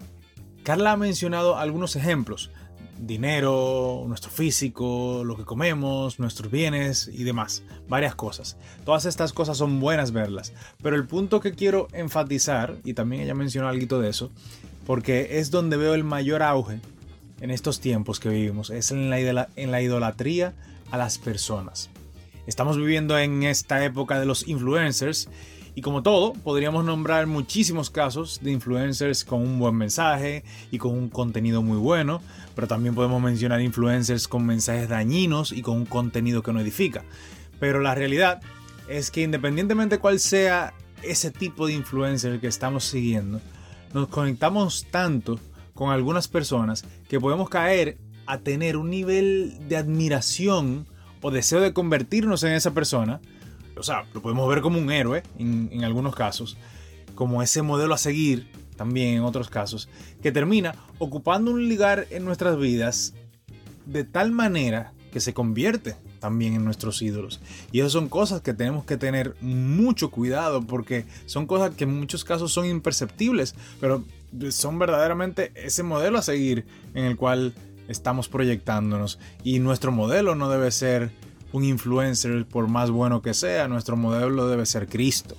Carla 0.64 0.94
ha 0.94 0.98
mencionado 0.98 1.58
algunos 1.58 1.96
ejemplos 1.96 2.52
dinero, 3.00 4.06
nuestro 4.08 4.32
físico, 4.32 5.24
lo 5.25 5.36
que 5.36 5.44
comemos, 5.44 6.20
nuestros 6.20 6.52
bienes 6.52 7.10
y 7.14 7.24
demás, 7.24 7.64
varias 7.88 8.16
cosas. 8.16 8.58
Todas 8.86 9.06
estas 9.06 9.34
cosas 9.34 9.58
son 9.58 9.80
buenas 9.80 10.12
verlas, 10.12 10.54
pero 10.82 10.96
el 10.96 11.06
punto 11.06 11.40
que 11.40 11.54
quiero 11.54 11.88
enfatizar, 11.94 12.78
y 12.84 12.94
también 12.94 13.24
ella 13.24 13.36
mencionó 13.36 13.68
algo 13.68 14.00
de 14.00 14.10
eso, 14.10 14.32
porque 14.86 15.40
es 15.40 15.52
donde 15.52 15.78
veo 15.78 15.94
el 15.94 16.04
mayor 16.04 16.44
auge 16.44 16.80
en 17.42 17.51
estos 17.51 17.80
tiempos 17.80 18.20
que 18.20 18.30
vivimos, 18.30 18.70
es 18.70 18.92
en 18.92 19.10
la, 19.10 19.82
idolatría 19.82 20.54
a 20.92 20.98
las 20.98 21.18
personas. 21.18 21.89
Estamos 22.48 22.77
viviendo 22.77 23.18
en 23.18 23.44
esta 23.44 23.84
época 23.84 24.20
de 24.20 24.25
los 24.25 24.48
influencers 24.48 25.30
y 25.74 25.82
como 25.82 26.04
todo, 26.04 26.32
podríamos 26.32 26.86
nombrar 26.86 27.27
muchísimos 27.27 27.89
casos 27.89 28.39
de 28.42 28.51
influencers 28.51 29.25
con 29.25 29.42
un 29.42 29.60
buen 29.60 29.75
mensaje 29.75 30.46
y 30.72 30.77
con 30.77 30.92
un 30.92 31.10
contenido 31.10 31.62
muy 31.62 31.77
bueno, 31.77 32.22
pero 32.56 32.68
también 32.68 32.96
podemos 32.96 33.22
mencionar 33.22 33.60
influencers 33.60 34.30
con 34.30 34.46
mensajes 34.46 34.88
dañinos 34.88 35.51
y 35.51 35.62
con 35.62 35.75
un 35.75 35.86
contenido 35.86 36.44
que 36.44 36.54
no 36.54 36.62
edifica. 36.62 37.04
Pero 37.60 37.82
la 37.82 37.94
realidad 37.94 38.39
es 38.88 39.12
que 39.12 39.24
independientemente 39.24 40.00
cuál 40.00 40.20
sea 40.20 40.74
ese 41.04 41.30
tipo 41.32 41.68
de 41.68 41.74
influencer 41.74 42.39
que 42.39 42.48
estamos 42.48 42.86
siguiendo, 42.86 43.42
nos 43.94 44.08
conectamos 44.08 44.88
tanto 44.92 45.39
con 45.75 45.91
algunas 45.91 46.27
personas 46.27 46.84
que 47.08 47.20
podemos 47.20 47.50
caer 47.50 48.00
a 48.25 48.39
tener 48.39 48.75
un 48.75 48.89
nivel 48.89 49.60
de 49.67 49.77
admiración 49.77 50.88
o 51.22 51.29
deseo 51.29 51.60
de 51.62 51.74
convertirnos 51.74 52.41
en 52.44 52.53
esa 52.53 52.74
persona 52.74 53.22
o 53.77 53.84
sea, 53.84 54.05
lo 54.13 54.22
podemos 54.22 54.48
ver 54.50 54.62
como 54.62 54.79
un 54.79 54.91
héroe 54.91 55.24
en, 55.38 55.84
algunos 55.84 56.15
casos, 56.15 56.58
como 57.13 57.41
ese 57.41 57.62
modelo 57.62 57.94
a 57.94 57.98
seguir 57.98 58.50
también 58.75 59.15
en 59.15 59.22
otros 59.22 59.50
casos, 59.50 59.89
que 60.22 60.32
termina 60.32 60.75
ocupando 60.98 61.51
un 61.51 61.70
lugar 61.70 62.08
en 62.10 62.25
nuestras 62.25 62.58
vidas 62.58 63.13
de 63.86 64.03
tal 64.03 64.32
manera 64.32 64.94
que 65.12 65.20
se 65.20 65.34
convierte 65.34 65.96
también 66.20 66.55
en 66.55 66.65
nuestros 66.65 67.01
ídolos. 67.01 67.39
Y 67.72 67.79
esas 67.79 67.94
son 67.94 68.10
cosas 68.10 68.41
que 68.41 68.53
tenemos 68.53 68.86
que 68.86 68.98
tener 68.98 69.36
mucho 69.41 70.12
cuidado 70.12 70.62
porque 70.62 71.05
son 71.25 71.46
cosas 71.46 71.75
que 71.75 71.86
en 71.86 71.98
muchos 71.98 72.25
casos 72.25 72.51
son 72.51 72.65
imperceptibles, 72.65 73.55
pero 73.79 74.03
son 74.50 74.79
verdaderamente 74.79 75.51
ese 75.55 75.84
modelo 75.84 76.17
a 76.17 76.22
seguir 76.22 76.65
en 76.94 77.05
el 77.05 77.15
cual 77.15 77.53
estamos 77.88 78.27
proyectándonos. 78.27 79.20
Y 79.44 79.60
nuestro 79.60 79.91
modelo 79.91 80.36
no 80.36 80.50
debe 80.50 80.72
ser 80.72 81.12
un 81.51 81.63
influencer, 81.63 82.46
por 82.46 82.67
más 82.67 82.91
bueno 82.91 83.22
que 83.22 83.34
sea, 83.34 83.67
nuestro 83.67 83.96
modelo 83.96 84.48
debe 84.48 84.65
ser 84.65 84.88
Cristo. 84.88 85.36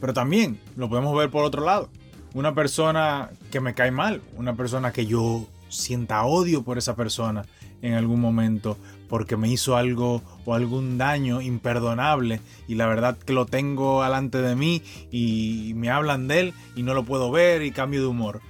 Pero 0.00 0.12
también 0.12 0.58
lo 0.76 0.88
podemos 0.88 1.16
ver 1.16 1.30
por 1.30 1.44
otro 1.44 1.64
lado. 1.64 1.88
Una 2.34 2.54
persona 2.54 3.30
que 3.52 3.60
me 3.60 3.74
cae 3.74 3.92
mal, 3.92 4.20
una 4.36 4.56
persona 4.56 4.92
que 4.92 5.06
yo 5.06 5.46
sienta 5.68 6.24
odio 6.24 6.62
por 6.62 6.78
esa 6.78 6.96
persona 6.96 7.44
en 7.80 7.94
algún 7.94 8.20
momento 8.20 8.76
porque 9.14 9.36
me 9.36 9.48
hizo 9.48 9.76
algo 9.76 10.24
o 10.44 10.54
algún 10.54 10.98
daño 10.98 11.40
imperdonable 11.40 12.40
y 12.66 12.74
la 12.74 12.88
verdad 12.88 13.16
que 13.16 13.32
lo 13.32 13.46
tengo 13.46 14.02
delante 14.02 14.38
de 14.38 14.56
mí 14.56 14.82
y 15.12 15.70
me 15.76 15.88
hablan 15.88 16.26
de 16.26 16.40
él 16.40 16.54
y 16.74 16.82
no 16.82 16.94
lo 16.94 17.04
puedo 17.04 17.30
ver 17.30 17.62
y 17.62 17.70
cambio 17.70 18.00
de 18.00 18.08
humor. 18.08 18.40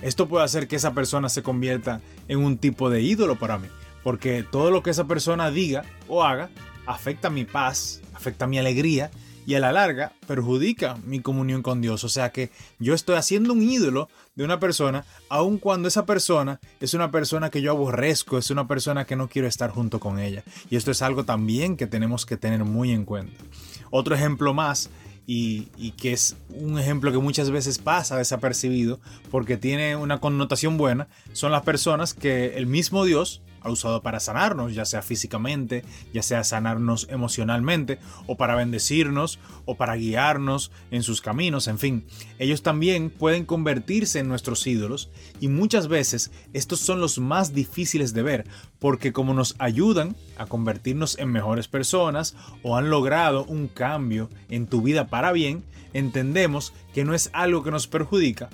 Esto 0.00 0.26
puede 0.26 0.46
hacer 0.46 0.68
que 0.68 0.76
esa 0.76 0.94
persona 0.94 1.28
se 1.28 1.42
convierta 1.42 2.00
en 2.28 2.38
un 2.38 2.56
tipo 2.56 2.88
de 2.88 3.02
ídolo 3.02 3.38
para 3.38 3.58
mí 3.58 3.68
porque 4.02 4.42
todo 4.42 4.70
lo 4.70 4.82
que 4.82 4.88
esa 4.88 5.04
persona 5.04 5.50
diga 5.50 5.84
o 6.08 6.24
haga 6.24 6.48
afecta 6.86 7.28
mi 7.28 7.44
paz, 7.44 8.00
afecta 8.14 8.46
mi 8.46 8.56
alegría 8.56 9.10
y 9.46 9.54
a 9.54 9.60
la 9.60 9.72
larga 9.72 10.12
perjudica 10.26 10.98
mi 11.04 11.20
comunión 11.20 11.62
con 11.62 11.80
Dios. 11.80 12.02
O 12.02 12.08
sea 12.08 12.32
que 12.32 12.50
yo 12.80 12.94
estoy 12.94 13.14
haciendo 13.14 13.52
un 13.52 13.62
ídolo 13.62 14.08
de 14.34 14.44
una 14.44 14.58
persona, 14.58 15.04
aun 15.28 15.58
cuando 15.58 15.88
esa 15.88 16.04
persona 16.04 16.60
es 16.80 16.94
una 16.94 17.10
persona 17.12 17.48
que 17.48 17.62
yo 17.62 17.70
aborrezco, 17.70 18.38
es 18.38 18.50
una 18.50 18.66
persona 18.66 19.04
que 19.04 19.16
no 19.16 19.28
quiero 19.28 19.46
estar 19.46 19.70
junto 19.70 20.00
con 20.00 20.18
ella. 20.18 20.42
Y 20.68 20.76
esto 20.76 20.90
es 20.90 21.00
algo 21.00 21.24
también 21.24 21.76
que 21.76 21.86
tenemos 21.86 22.26
que 22.26 22.36
tener 22.36 22.64
muy 22.64 22.90
en 22.90 23.04
cuenta. 23.04 23.44
Otro 23.90 24.16
ejemplo 24.16 24.52
más 24.52 24.90
y, 25.28 25.68
y, 25.76 25.92
que 25.92 26.12
es 26.12 26.36
un 26.50 26.78
ejemplo 26.78 27.10
que 27.10 27.18
muchas 27.18 27.50
veces 27.50 27.78
pasa 27.78 28.16
desapercibido 28.16 29.00
porque 29.30 29.56
tiene 29.56 29.96
una 29.96 30.20
connotación 30.20 30.76
buena, 30.76 31.08
son 31.32 31.50
las 31.50 31.62
personas 31.62 32.14
que 32.14 32.56
el 32.56 32.66
mismo 32.66 33.04
Dios 33.04 33.42
ha 33.66 33.70
usado 33.70 34.00
para 34.02 34.20
sanarnos, 34.20 34.74
ya 34.74 34.84
sea 34.84 35.02
físicamente, 35.02 35.84
ya 36.12 36.22
sea 36.22 36.44
sanarnos 36.44 37.08
emocionalmente, 37.10 37.98
o 38.26 38.36
para 38.36 38.54
bendecirnos, 38.54 39.38
o 39.64 39.76
para 39.76 39.96
guiarnos 39.96 40.70
en 40.90 41.02
sus 41.02 41.20
caminos, 41.20 41.66
en 41.68 41.78
fin. 41.78 42.06
Ellos 42.38 42.62
también 42.62 43.10
pueden 43.10 43.44
convertirse 43.44 44.20
en 44.20 44.28
nuestros 44.28 44.66
ídolos 44.66 45.10
y 45.40 45.48
muchas 45.48 45.88
veces 45.88 46.30
estos 46.52 46.80
son 46.80 47.00
los 47.00 47.18
más 47.18 47.54
difíciles 47.54 48.14
de 48.14 48.22
ver, 48.22 48.46
porque 48.78 49.12
como 49.12 49.34
nos 49.34 49.56
ayudan 49.58 50.16
a 50.38 50.46
convertirnos 50.46 51.18
en 51.18 51.32
mejores 51.32 51.68
personas 51.68 52.36
o 52.62 52.76
han 52.76 52.90
logrado 52.90 53.44
un 53.44 53.66
cambio 53.66 54.30
en 54.48 54.66
tu 54.66 54.82
vida 54.82 55.08
para 55.08 55.32
bien, 55.32 55.64
entendemos 55.92 56.72
que 56.94 57.04
no 57.04 57.14
es 57.14 57.30
algo 57.32 57.62
que 57.62 57.70
nos 57.70 57.86
perjudica, 57.86 58.48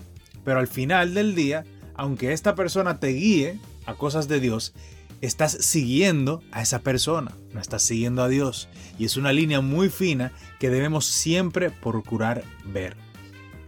pero 0.44 0.58
al 0.58 0.68
final 0.68 1.14
del 1.14 1.34
día, 1.34 1.64
aunque 1.94 2.32
esta 2.32 2.54
persona 2.54 2.98
te 2.98 3.08
guíe 3.08 3.58
a 3.86 3.94
cosas 3.94 4.28
de 4.28 4.40
Dios, 4.40 4.74
estás 5.22 5.52
siguiendo 5.52 6.42
a 6.50 6.60
esa 6.60 6.82
persona, 6.82 7.34
no 7.52 7.60
estás 7.60 7.82
siguiendo 7.82 8.22
a 8.22 8.28
Dios. 8.28 8.68
Y 8.98 9.06
es 9.06 9.16
una 9.16 9.32
línea 9.32 9.60
muy 9.62 9.88
fina 9.88 10.32
que 10.60 10.68
debemos 10.68 11.06
siempre 11.06 11.70
procurar 11.70 12.44
ver. 12.64 12.96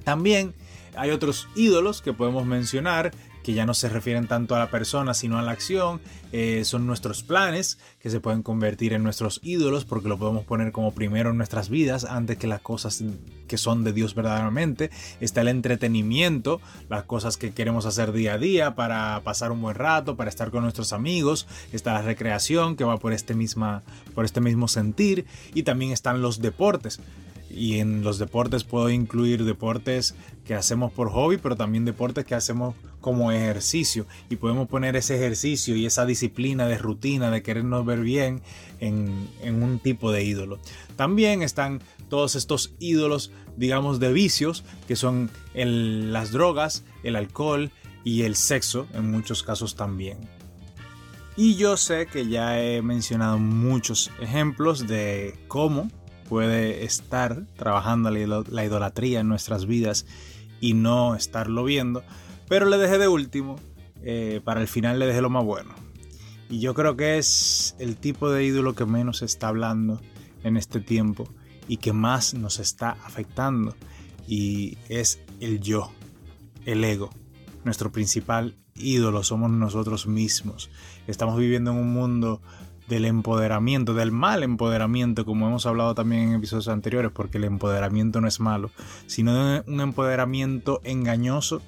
También 0.05 0.53
hay 0.97 1.11
otros 1.11 1.49
ídolos 1.55 2.03
que 2.03 2.13
podemos 2.13 2.45
mencionar 2.45 3.13
que 3.45 3.53
ya 3.53 3.67
no 3.67 3.75
se 3.75 3.89
refieren 3.89 4.27
tanto 4.27 4.57
a 4.57 4.59
la 4.59 4.71
persona 4.71 5.15
sino 5.15 5.39
a 5.39 5.43
la 5.43 5.53
acción, 5.53 6.01
eh, 6.33 6.65
son 6.65 6.87
nuestros 6.87 7.23
planes 7.23 7.79
que 8.01 8.11
se 8.11 8.19
pueden 8.19 8.43
convertir 8.43 8.95
en 8.95 9.05
nuestros 9.05 9.39
ídolos 9.45 9.85
porque 9.85 10.09
lo 10.09 10.19
podemos 10.19 10.45
poner 10.45 10.73
como 10.73 10.93
primero 10.93 11.31
en 11.31 11.37
nuestras 11.37 11.69
vidas 11.69 12.05
antes 12.05 12.39
que 12.39 12.47
las 12.47 12.61
cosas 12.61 13.05
que 13.47 13.59
son 13.59 13.85
de 13.85 13.93
Dios 13.93 14.15
verdaderamente. 14.15 14.91
Está 15.21 15.43
el 15.43 15.49
entretenimiento, 15.49 16.61
las 16.89 17.05
cosas 17.05 17.37
que 17.37 17.53
queremos 17.53 17.85
hacer 17.85 18.13
día 18.13 18.35
a 18.35 18.39
día 18.39 18.75
para 18.75 19.21
pasar 19.23 19.53
un 19.53 19.61
buen 19.61 19.77
rato, 19.77 20.17
para 20.17 20.31
estar 20.31 20.51
con 20.51 20.63
nuestros 20.63 20.95
amigos. 20.95 21.47
Está 21.73 21.93
la 21.93 22.03
recreación 22.03 22.77
que 22.77 22.85
va 22.85 22.97
por 22.97 23.13
este, 23.13 23.35
misma, 23.35 23.83
por 24.15 24.25
este 24.25 24.41
mismo 24.41 24.69
sentir 24.69 25.27
y 25.53 25.65
también 25.65 25.93
están 25.93 26.23
los 26.23 26.41
deportes 26.41 26.99
y 27.55 27.79
en 27.79 28.03
los 28.03 28.19
deportes 28.19 28.65
puedo 28.65 28.91
incluir 28.91 29.45
deportes 29.45 30.15
que 30.45 30.55
hacemos 30.55 30.93
por 30.93 31.11
hobby, 31.11 31.39
pero 31.39 31.57
también 31.57 31.85
deportes 31.85 32.25
que 32.25 32.35
hacemos 32.35 32.75
como 33.01 33.31
ejercicio 33.33 34.07
y 34.29 34.37
podemos 34.37 34.69
poner 34.69 34.97
ese 34.97 35.17
ejercicio 35.17 35.77
y 35.77 35.87
esa 35.87 36.07
disciplina 36.07 36.67
de 36.67 36.79
rutina 36.79 37.31
de 37.31 37.43
querernos 37.43 37.87
ver 37.87 38.01
bien 38.01 38.43
en, 38.81 39.29
un 39.63 39.79
tipo 39.79 40.11
de 40.11 40.25
ídolo. 40.25 40.59
También 40.97 41.43
están 41.43 41.81
todos 42.09 42.35
estos 42.35 42.75
ídolos, 42.79 43.31
digamos, 43.57 44.01
de 44.01 44.13
vicios, 44.13 44.65
que 44.89 44.97
son 44.97 45.31
las 45.55 46.33
drogas, 46.33 46.85
el 47.03 47.17
alcohol 47.17 47.71
y 48.05 48.23
el 48.23 48.37
sexo, 48.37 48.87
en 48.95 49.11
muchos 49.11 49.43
casos 49.43 49.77
también. 49.77 50.19
Y 51.37 51.57
yo 51.57 51.77
sé 51.77 52.07
que 52.07 52.29
ya 52.29 52.63
he 52.63 52.81
mencionado 52.83 53.39
muchos 53.39 54.11
ejemplos 54.21 54.87
de 54.87 55.39
cómo 55.49 55.91
puede 56.28 56.85
estar 56.85 57.47
trabajando 57.57 58.11
la 58.11 58.64
idolatría 58.64 59.21
en 59.21 59.28
nuestras 59.28 59.66
vidas 59.66 60.07
y 60.61 60.75
no 60.75 61.14
estarlo 61.14 61.64
viendo. 61.64 62.02
Pero 62.49 62.66
le 62.66 62.78
dejé 62.78 62.99
de 62.99 63.09
último, 63.09 63.57
eh, 64.02 64.40
para 64.45 64.61
el 64.61 64.69
final 64.69 64.99
le 64.99 65.07
dejé 65.07 65.21
lo 65.21 65.31
más 65.31 65.45
bueno. 65.45 65.75
Y 66.50 66.61
yo 66.61 66.75
creo 66.75 66.97
que 66.97 67.19
es 67.19 67.75
el 67.78 67.97
tipo 67.97 68.31
de 68.31 68.45
ídolo 68.45 68.75
que 68.75 68.85
menos 68.85 69.23
está 69.23 69.49
hablando 69.49 70.00
en 70.43 70.57
este 70.57 70.81
tiempo 70.81 71.28
y 71.69 71.78
que 71.78 71.93
más 71.93 72.35
nos 72.35 72.59
está 72.59 72.90
afectando. 73.04 73.75
Y 74.26 74.78
es 74.88 75.21
el 75.40 75.61
yo, 75.61 75.90
el 76.64 76.85
ego. 76.85 77.11
Nuestro 77.64 77.93
principal 77.93 78.57
ídolo 78.75 79.23
somos 79.23 79.50
nosotros 79.50 80.07
mismos. 80.07 80.71
Estamos 81.07 81.38
viviendo 81.38 81.71
en 81.71 81.78
un 81.78 81.93
mundo 81.93 82.40
del 82.88 83.05
empoderamiento, 83.05 83.95
del 83.95 84.12
mal 84.12 84.43
empoderamiento, 84.43 85.25
como 85.25 85.47
hemos 85.47 85.67
hablado 85.67 85.95
también 85.95 86.23
en 86.23 86.35
episodios 86.35 86.69
anteriores, 86.69 87.11
porque 87.12 87.38
el 87.38 87.45
empoderamiento 87.45 88.21
no 88.21 88.29
es 88.29 88.41
malo, 88.41 88.71
sino 89.07 89.35
de 89.35 89.64
un 89.67 89.81
empoderamiento 89.81 90.81
engañoso 90.85 91.62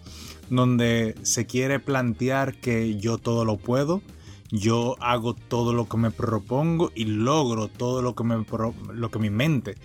donde 0.51 1.15
se 1.23 1.47
quiere 1.47 1.81
plantear 1.81 2.55
que 2.55 2.97
yo 2.97 3.19
todo 3.19 3.45
lo 3.45 3.57
puedo, 3.57 4.03
yo 4.51 4.97
hago 5.01 5.35
todo 5.35 5.73
lo 5.73 5.89
que 5.89 5.97
me 5.97 6.11
propongo 6.11 6.93
y 6.95 7.05
logro 7.05 7.69
todo 7.69 8.03
lo 8.03 8.15
que, 8.15 8.25
me, 8.25 8.45
lo 8.93 9.11
que 9.11 9.19
mi 9.19 9.31
mente 9.31 9.77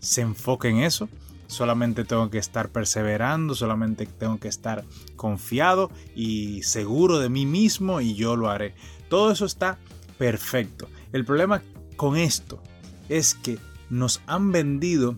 se 0.00 0.22
enfoque 0.22 0.68
en 0.68 0.78
eso. 0.78 1.08
Solamente 1.46 2.04
tengo 2.04 2.28
que 2.28 2.38
estar 2.38 2.68
perseverando, 2.68 3.54
solamente 3.54 4.04
tengo 4.06 4.38
que 4.38 4.48
estar 4.48 4.84
confiado 5.16 5.90
y 6.14 6.62
seguro 6.62 7.18
de 7.20 7.30
mí 7.30 7.46
mismo 7.46 8.02
y 8.02 8.14
yo 8.14 8.36
lo 8.36 8.50
haré. 8.50 8.74
Todo 9.08 9.32
eso 9.32 9.46
está 9.46 9.78
perfecto. 10.18 10.88
El 11.12 11.24
problema 11.24 11.62
con 11.96 12.16
esto 12.16 12.62
es 13.08 13.34
que 13.34 13.58
nos 13.90 14.20
han 14.26 14.52
vendido 14.52 15.16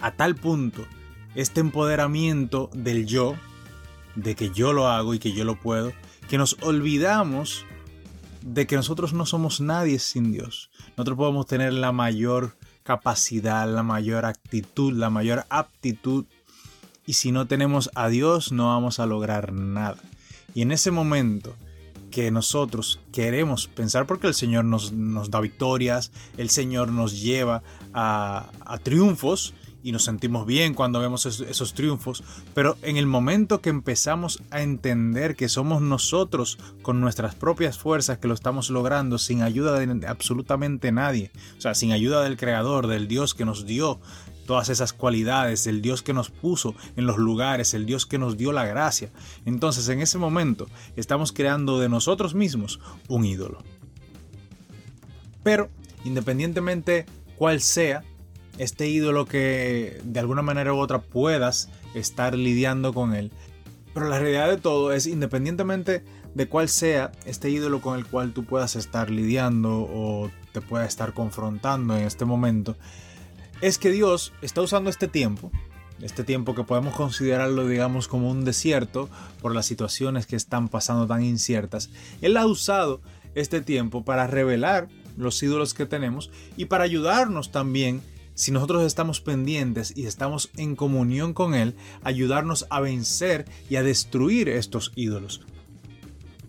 a 0.00 0.12
tal 0.12 0.34
punto 0.34 0.84
este 1.34 1.60
empoderamiento 1.60 2.68
del 2.74 3.06
yo, 3.06 3.36
de 4.14 4.34
que 4.34 4.50
yo 4.50 4.72
lo 4.72 4.88
hago 4.88 5.14
y 5.14 5.18
que 5.18 5.32
yo 5.32 5.44
lo 5.44 5.58
puedo, 5.58 5.92
que 6.28 6.36
nos 6.36 6.56
olvidamos 6.60 7.64
de 8.42 8.66
que 8.66 8.76
nosotros 8.76 9.12
no 9.12 9.24
somos 9.24 9.60
nadie 9.60 9.98
sin 9.98 10.32
Dios. 10.32 10.70
Nosotros 10.96 11.16
podemos 11.16 11.46
tener 11.46 11.72
la 11.72 11.92
mayor 11.92 12.56
capacidad, 12.82 13.72
la 13.72 13.82
mayor 13.82 14.24
actitud, 14.24 14.92
la 14.92 15.10
mayor 15.10 15.46
aptitud. 15.48 16.26
Y 17.06 17.14
si 17.14 17.32
no 17.32 17.46
tenemos 17.46 17.90
a 17.94 18.08
Dios 18.08 18.52
no 18.52 18.68
vamos 18.68 19.00
a 19.00 19.06
lograr 19.06 19.52
nada. 19.52 19.98
Y 20.54 20.62
en 20.62 20.72
ese 20.72 20.90
momento 20.90 21.54
que 22.12 22.30
nosotros 22.30 23.00
queremos 23.10 23.66
pensar 23.66 24.06
porque 24.06 24.28
el 24.28 24.34
Señor 24.34 24.64
nos, 24.64 24.92
nos 24.92 25.30
da 25.30 25.40
victorias, 25.40 26.12
el 26.36 26.48
Señor 26.48 26.92
nos 26.92 27.20
lleva 27.20 27.64
a, 27.92 28.52
a 28.64 28.78
triunfos, 28.78 29.54
y 29.82 29.92
nos 29.92 30.04
sentimos 30.04 30.46
bien 30.46 30.74
cuando 30.74 31.00
vemos 31.00 31.26
esos, 31.26 31.74
triunfos, 31.74 32.22
pero 32.54 32.76
en 32.82 32.96
el 32.96 33.06
momento 33.06 33.60
que 33.60 33.70
empezamos 33.70 34.42
a 34.50 34.62
entender 34.62 35.34
que 35.34 35.48
somos 35.48 35.82
nosotros 35.82 36.58
con 36.82 37.00
nuestras 37.00 37.34
propias 37.34 37.78
fuerzas 37.78 38.18
que 38.18 38.28
lo 38.28 38.34
estamos 38.34 38.70
logrando 38.70 39.18
sin 39.18 39.42
ayuda 39.42 39.78
de 39.78 40.06
absolutamente 40.06 40.92
nadie, 40.92 41.32
o 41.58 41.60
sea, 41.60 41.74
sin 41.74 41.92
ayuda 41.92 42.22
del 42.22 42.36
Creador, 42.36 42.86
del 42.86 43.08
Dios 43.08 43.34
que 43.34 43.44
nos 43.44 43.66
dio 43.66 44.00
todas 44.46 44.68
esas 44.68 44.92
cualidades, 44.92 45.66
el 45.66 45.82
Dios 45.82 46.02
que 46.02 46.12
nos 46.12 46.30
puso 46.30 46.74
en 46.96 47.06
los 47.06 47.18
lugares, 47.18 47.74
el 47.74 47.86
Dios 47.86 48.06
que 48.06 48.18
nos 48.18 48.36
dio 48.36 48.52
la 48.52 48.66
gracia, 48.66 49.10
entonces 49.44 49.88
en 49.88 50.00
ese 50.00 50.18
momento 50.18 50.66
estamos 50.96 51.32
creando 51.32 51.78
de 51.78 51.88
nosotros 51.88 52.34
mismos 52.34 52.80
un 53.08 53.24
ídolo. 53.24 53.62
Pero, 55.42 55.70
independientemente 56.04 57.06
cuál 57.36 57.60
sea, 57.60 58.04
este 58.58 58.88
ídolo 58.88 59.26
que 59.26 60.00
de 60.04 60.20
alguna 60.20 60.42
manera 60.42 60.72
u 60.74 60.78
otra 60.78 61.00
puedas 61.00 61.70
estar 61.94 62.36
lidiando 62.36 62.92
con 62.92 63.14
él. 63.14 63.32
Pero 63.94 64.08
la 64.08 64.18
realidad 64.18 64.48
de 64.48 64.56
todo 64.56 64.92
es, 64.92 65.06
independientemente 65.06 66.04
de 66.34 66.48
cuál 66.48 66.68
sea 66.68 67.12
este 67.26 67.50
ídolo 67.50 67.80
con 67.80 67.98
el 67.98 68.06
cual 68.06 68.32
tú 68.32 68.44
puedas 68.44 68.76
estar 68.76 69.10
lidiando 69.10 69.80
o 69.80 70.30
te 70.52 70.60
pueda 70.60 70.86
estar 70.86 71.12
confrontando 71.12 71.96
en 71.96 72.04
este 72.04 72.24
momento, 72.24 72.76
es 73.62 73.78
que 73.78 73.90
Dios 73.90 74.32
está 74.42 74.60
usando 74.60 74.90
este 74.90 75.08
tiempo, 75.08 75.50
este 76.02 76.24
tiempo 76.24 76.54
que 76.54 76.64
podemos 76.64 76.94
considerarlo 76.94 77.66
digamos 77.66 78.08
como 78.08 78.28
un 78.28 78.44
desierto 78.44 79.08
por 79.40 79.54
las 79.54 79.66
situaciones 79.66 80.26
que 80.26 80.36
están 80.36 80.68
pasando 80.68 81.06
tan 81.06 81.22
inciertas, 81.22 81.88
Él 82.20 82.36
ha 82.36 82.44
usado 82.44 83.00
este 83.34 83.62
tiempo 83.62 84.04
para 84.04 84.26
revelar 84.26 84.88
los 85.16 85.40
ídolos 85.42 85.74
que 85.74 85.86
tenemos 85.86 86.30
y 86.56 86.66
para 86.66 86.84
ayudarnos 86.84 87.52
también 87.52 88.02
si 88.34 88.50
nosotros 88.50 88.82
estamos 88.82 89.20
pendientes 89.20 89.96
y 89.96 90.06
estamos 90.06 90.50
en 90.56 90.74
comunión 90.74 91.32
con 91.32 91.54
Él, 91.54 91.76
ayudarnos 92.02 92.66
a 92.68 92.80
vencer 92.80 93.44
y 93.70 93.76
a 93.76 93.82
destruir 93.82 94.48
estos 94.48 94.90
ídolos. 94.96 95.42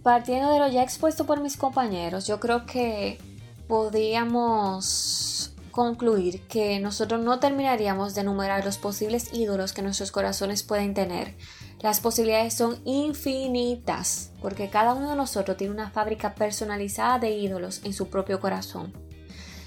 Partiendo 0.01 0.51
de 0.51 0.59
lo 0.59 0.67
ya 0.69 0.81
expuesto 0.81 1.25
por 1.25 1.41
mis 1.41 1.57
compañeros, 1.57 2.25
yo 2.25 2.39
creo 2.39 2.65
que 2.65 3.19
podríamos 3.67 5.52
concluir 5.73 6.41
que 6.47 6.79
nosotros 6.79 7.19
no 7.19 7.39
terminaríamos 7.39 8.13
de 8.13 8.21
enumerar 8.21 8.63
los 8.63 8.77
posibles 8.77 9.33
ídolos 9.33 9.73
que 9.73 9.81
nuestros 9.81 10.11
corazones 10.11 10.61
pueden 10.61 10.93
tener. 10.93 11.33
Las 11.81 11.99
posibilidades 11.99 12.53
son 12.53 12.79
infinitas, 12.85 14.31
porque 14.39 14.69
cada 14.69 14.93
uno 14.93 15.09
de 15.09 15.15
nosotros 15.15 15.57
tiene 15.57 15.73
una 15.73 15.89
fábrica 15.89 16.35
personalizada 16.35 17.17
de 17.17 17.31
ídolos 17.31 17.81
en 17.83 17.93
su 17.93 18.07
propio 18.07 18.39
corazón. 18.39 18.93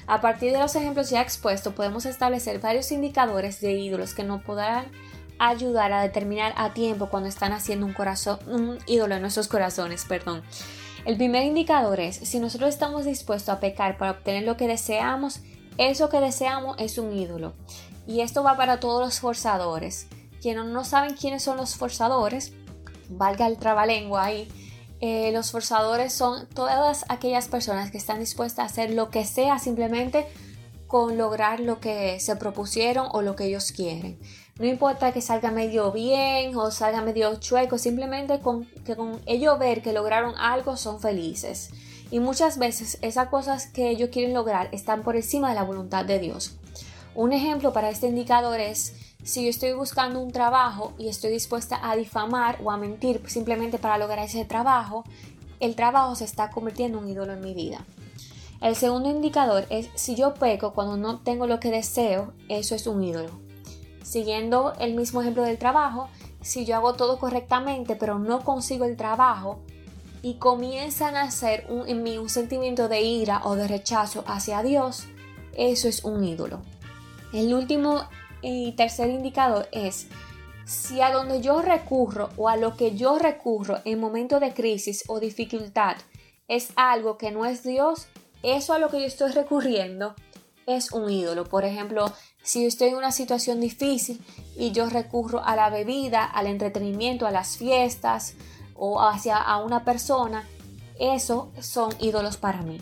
A 0.07 0.21
partir 0.21 0.53
de 0.53 0.61
los 0.61 0.77
ejemplos 0.77 1.11
ya 1.11 1.21
expuestos, 1.21 1.75
podemos 1.75 2.07
establecer 2.07 2.61
varios 2.61 2.93
indicadores 2.93 3.61
de 3.61 3.73
ídolos 3.73 4.15
que 4.15 4.23
nos 4.23 4.43
podrán 4.43 4.87
ayudar 5.41 5.93
a 5.93 6.03
determinar 6.03 6.55
a 6.57 6.73
tiempo 6.73 7.09
cuando 7.09 7.29
están 7.29 7.53
haciendo 7.53 7.85
un, 7.85 7.93
corazón, 7.93 8.39
un 8.47 8.79
ídolo 8.87 9.17
en 9.17 9.23
nuestros 9.23 9.49
corazones. 9.49 10.05
Perdón. 10.05 10.43
El 11.05 11.17
primer 11.17 11.43
indicador 11.43 11.99
es 11.99 12.17
si 12.17 12.39
nosotros 12.39 12.71
estamos 12.71 13.05
dispuestos 13.05 13.49
a 13.49 13.61
pecar 13.61 13.99
para 13.99 14.13
obtener 14.13 14.45
lo 14.45 14.57
que 14.57 14.69
deseamos, 14.69 15.41
eso 15.79 16.09
que 16.09 16.21
deseamos 16.21 16.77
es 16.79 16.99
un 16.99 17.17
ídolo. 17.17 17.55
Y 18.07 18.21
esto 18.21 18.43
va 18.43 18.57
para 18.57 18.81
todos 18.81 19.05
los 19.05 19.21
forzadores. 19.21 20.07
Quienes 20.41 20.67
no 20.67 20.85
saben 20.85 21.15
quiénes 21.15 21.43
son 21.43 21.57
los 21.57 21.77
forzadores, 21.77 22.53
valga 23.09 23.47
el 23.47 23.59
trabalengua 23.59 24.25
ahí, 24.25 24.49
eh, 25.01 25.31
los 25.33 25.51
forzadores 25.51 26.13
son 26.13 26.49
todas 26.49 27.05
aquellas 27.09 27.49
personas 27.49 27.91
que 27.91 27.99
están 27.99 28.21
dispuestas 28.21 28.61
a 28.61 28.67
hacer 28.67 28.95
lo 28.95 29.11
que 29.11 29.25
sea 29.25 29.59
simplemente 29.59 30.27
con 30.87 31.19
lograr 31.19 31.61
lo 31.61 31.81
que 31.81 32.19
se 32.21 32.37
propusieron 32.37 33.09
o 33.13 33.21
lo 33.21 33.37
que 33.37 33.45
ellos 33.45 33.73
quieren. 33.73 34.19
No 34.59 34.67
importa 34.67 35.13
que 35.13 35.21
salga 35.21 35.51
medio 35.51 35.93
bien 35.93 36.57
o 36.57 36.71
salga 36.71 37.03
medio 37.03 37.35
chueco, 37.37 37.77
simplemente 37.77 38.41
con 38.41 38.65
que 38.85 38.97
con 38.97 39.21
ellos 39.27 39.59
ver 39.59 39.83
que 39.83 39.93
lograron 39.93 40.35
algo 40.39 40.77
son 40.77 41.01
felices. 41.01 41.71
Y 42.11 42.21
muchas 42.21 42.59
veces 42.59 42.99
esas 43.03 43.29
cosas 43.29 43.67
que 43.67 43.91
ellos 43.91 44.11
quieren 44.11 44.35
lograr 44.35 44.69
están 44.73 45.03
por 45.03 45.17
encima 45.17 45.49
de 45.49 45.57
la 45.57 45.65
voluntad 45.65 46.05
de 46.05 46.19
Dios. 46.19 46.57
Un 47.15 47.33
ejemplo 47.33 47.73
para 47.73 47.91
este 47.91 48.07
indicador 48.09 48.61
es 48.61 48.95
si 49.25 49.43
yo 49.43 49.51
estoy 49.51 49.73
buscando 49.73 50.21
un 50.21 50.31
trabajo 50.31 50.93
y 50.99 51.09
estoy 51.09 51.33
dispuesta 51.33 51.81
a 51.83 51.97
difamar 51.97 52.59
o 52.63 52.71
a 52.71 52.77
mentir 52.77 53.23
simplemente 53.27 53.79
para 53.79 53.99
lograr 53.99 54.25
ese 54.25 54.45
trabajo, 54.45 55.03
el 55.59 55.75
trabajo 55.75 56.15
se 56.15 56.25
está 56.25 56.51
convirtiendo 56.51 56.99
en 56.99 57.05
un 57.05 57.11
ídolo 57.11 57.33
en 57.33 57.41
mi 57.41 57.55
vida. 57.55 57.85
El 58.61 58.77
segundo 58.77 59.11
indicador 59.11 59.67
es 59.69 59.89
si 59.95 60.15
yo 60.15 60.35
peco 60.35 60.75
cuando 60.75 60.97
no 60.97 61.19
tengo 61.21 61.47
lo 61.47 61.59
que 61.59 61.71
deseo, 61.71 62.33
eso 62.49 62.75
es 62.75 62.87
un 62.87 63.03
ídolo. 63.03 63.31
Siguiendo 64.05 64.75
el 64.79 64.95
mismo 64.95 65.23
ejemplo 65.23 65.43
del 65.43 65.59
trabajo, 65.59 66.09
si 66.41 66.65
yo 66.65 66.77
hago 66.77 66.95
todo 66.95 67.19
correctamente 67.19 67.97
pero 67.97 68.21
no 68.21 68.45
consigo 68.45 68.85
el 68.85 68.97
trabajo 68.97 69.59
y 70.27 70.35
comienzan 70.35 71.15
a 71.15 71.23
hacer 71.23 71.69
en 71.87 72.03
mí 72.03 72.19
un 72.19 72.29
sentimiento 72.29 72.89
de 72.89 73.01
ira 73.01 73.43
o 73.45 73.55
de 73.55 73.69
rechazo 73.69 74.25
hacia 74.27 74.65
Dios, 74.65 75.05
eso 75.57 75.87
es 75.87 76.03
un 76.03 76.25
ídolo. 76.25 76.63
El 77.33 77.55
último 77.55 78.09
y 78.43 78.73
tercer 78.73 79.09
indicador 79.09 79.69
es 79.71 80.09
si 80.65 81.01
a 81.01 81.13
donde 81.13 81.41
yo 81.41 81.63
recurro 81.63 82.31
o 82.37 82.49
a 82.49 82.57
lo 82.57 82.77
que 82.77 82.97
yo 82.97 83.21
recurro 83.21 83.79
en 83.85 84.01
momento 84.01 84.41
de 84.41 84.53
crisis 84.53 85.05
o 85.07 85.21
dificultad 85.21 85.95
es 86.49 86.71
algo 86.75 87.19
que 87.19 87.31
no 87.31 87.47
es 87.47 87.63
Dios, 87.63 88.09
eso 88.43 88.73
a 88.73 88.81
lo 88.81 88.89
que 88.89 88.99
yo 88.99 89.07
estoy 89.07 89.31
recurriendo 89.31 90.17
es 90.67 90.91
un 90.91 91.09
ídolo. 91.09 91.45
Por 91.45 91.65
ejemplo, 91.65 92.13
si 92.43 92.67
estoy 92.67 92.89
en 92.89 92.97
una 92.97 93.13
situación 93.13 93.61
difícil 93.61 94.21
y 94.57 94.73
yo 94.73 94.91
recurro 94.91 95.45
a 95.45 95.55
la 95.55 95.71
bebida, 95.71 96.25
al 96.25 96.49
entretenimiento, 96.49 97.29
a 97.29 97.31
las 97.31 97.57
fiestas 97.57 98.35
o 98.79 99.01
hacia 99.01 99.37
a 99.37 99.59
una 99.59 99.85
persona, 99.85 100.45
eso 100.99 101.53
son 101.61 101.93
ídolos 102.01 102.37
para 102.37 102.63
mí. 102.63 102.81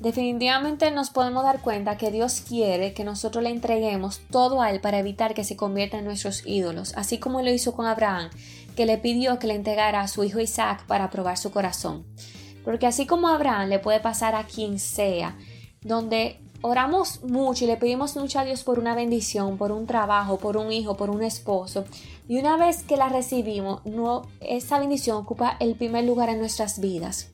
Definitivamente 0.00 0.90
nos 0.90 1.10
podemos 1.10 1.44
dar 1.44 1.60
cuenta 1.60 1.96
que 1.96 2.10
Dios 2.10 2.42
quiere 2.46 2.92
que 2.92 3.04
nosotros 3.04 3.42
le 3.42 3.50
entreguemos 3.50 4.20
todo 4.30 4.60
a 4.60 4.70
Él 4.70 4.80
para 4.80 4.98
evitar 4.98 5.32
que 5.34 5.44
se 5.44 5.56
convierta 5.56 5.98
en 5.98 6.04
nuestros 6.04 6.46
ídolos, 6.46 6.92
así 6.96 7.18
como 7.18 7.40
lo 7.40 7.50
hizo 7.50 7.72
con 7.72 7.86
Abraham, 7.86 8.28
que 8.76 8.86
le 8.86 8.98
pidió 8.98 9.38
que 9.38 9.46
le 9.46 9.54
entregara 9.54 10.00
a 10.00 10.08
su 10.08 10.22
hijo 10.24 10.40
Isaac 10.40 10.84
para 10.86 11.10
probar 11.10 11.38
su 11.38 11.52
corazón. 11.52 12.04
Porque 12.64 12.86
así 12.86 13.06
como 13.06 13.28
Abraham 13.28 13.68
le 13.68 13.78
puede 13.78 14.00
pasar 14.00 14.34
a 14.34 14.44
quien 14.44 14.78
sea, 14.78 15.38
donde 15.80 16.43
oramos 16.66 17.22
mucho 17.24 17.64
y 17.64 17.66
le 17.66 17.76
pedimos 17.76 18.16
mucho 18.16 18.38
a 18.38 18.44
Dios 18.46 18.64
por 18.64 18.78
una 18.78 18.94
bendición, 18.94 19.58
por 19.58 19.70
un 19.70 19.86
trabajo, 19.86 20.38
por 20.38 20.56
un 20.56 20.72
hijo, 20.72 20.96
por 20.96 21.10
un 21.10 21.22
esposo, 21.22 21.84
y 22.26 22.38
una 22.38 22.56
vez 22.56 22.84
que 22.84 22.96
la 22.96 23.10
recibimos, 23.10 23.84
no, 23.84 24.22
esa 24.40 24.78
bendición 24.78 25.18
ocupa 25.18 25.58
el 25.60 25.74
primer 25.74 26.04
lugar 26.04 26.30
en 26.30 26.38
nuestras 26.38 26.80
vidas. 26.80 27.32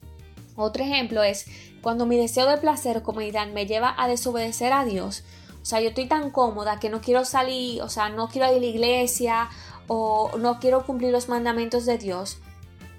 Otro 0.56 0.82
ejemplo 0.82 1.22
es 1.22 1.46
cuando 1.80 2.06
mi 2.06 2.16
deseo 2.16 2.48
de 2.48 2.56
placer 2.56 2.96
o 2.96 3.02
comodidad 3.04 3.46
me 3.46 3.66
lleva 3.66 3.94
a 3.96 4.08
desobedecer 4.08 4.72
a 4.72 4.84
Dios. 4.84 5.22
O 5.62 5.64
sea, 5.64 5.80
yo 5.80 5.90
estoy 5.90 6.08
tan 6.08 6.32
cómoda 6.32 6.80
que 6.80 6.90
no 6.90 7.00
quiero 7.00 7.24
salir, 7.24 7.82
o 7.82 7.88
sea, 7.88 8.08
no 8.08 8.26
quiero 8.26 8.50
ir 8.50 8.56
a 8.56 8.60
la 8.60 8.66
iglesia 8.66 9.48
o 9.86 10.32
no 10.38 10.58
quiero 10.58 10.84
cumplir 10.84 11.12
los 11.12 11.28
mandamientos 11.28 11.86
de 11.86 11.98
Dios 11.98 12.38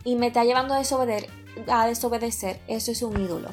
y 0.06 0.16
me 0.16 0.28
está 0.28 0.46
llevando 0.46 0.76
a 0.76 0.78
desobedecer, 0.78 1.30
a 1.68 1.88
desobedecer. 1.88 2.62
Eso 2.70 2.92
es 2.92 3.02
un 3.02 3.20
ídolo. 3.22 3.50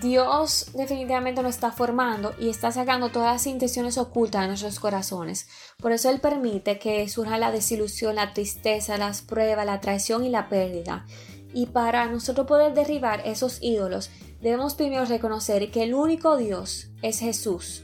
Dios 0.00 0.68
definitivamente 0.74 1.42
nos 1.42 1.54
está 1.54 1.70
formando 1.70 2.34
y 2.38 2.48
está 2.48 2.72
sacando 2.72 3.10
todas 3.10 3.32
las 3.32 3.46
intenciones 3.46 3.98
ocultas 3.98 4.42
de 4.42 4.48
nuestros 4.48 4.80
corazones. 4.80 5.48
Por 5.78 5.92
eso 5.92 6.10
Él 6.10 6.20
permite 6.20 6.78
que 6.78 7.08
surja 7.08 7.38
la 7.38 7.50
desilusión, 7.50 8.14
la 8.14 8.32
tristeza, 8.32 8.96
las 8.96 9.22
pruebas, 9.22 9.66
la 9.66 9.80
traición 9.80 10.24
y 10.24 10.30
la 10.30 10.48
pérdida. 10.48 11.06
Y 11.52 11.66
para 11.66 12.06
nosotros 12.06 12.46
poder 12.46 12.74
derribar 12.74 13.22
esos 13.24 13.58
ídolos, 13.62 14.10
debemos 14.40 14.74
primero 14.74 15.04
reconocer 15.04 15.70
que 15.70 15.82
el 15.82 15.94
único 15.94 16.36
Dios 16.36 16.88
es 17.02 17.20
Jesús 17.20 17.82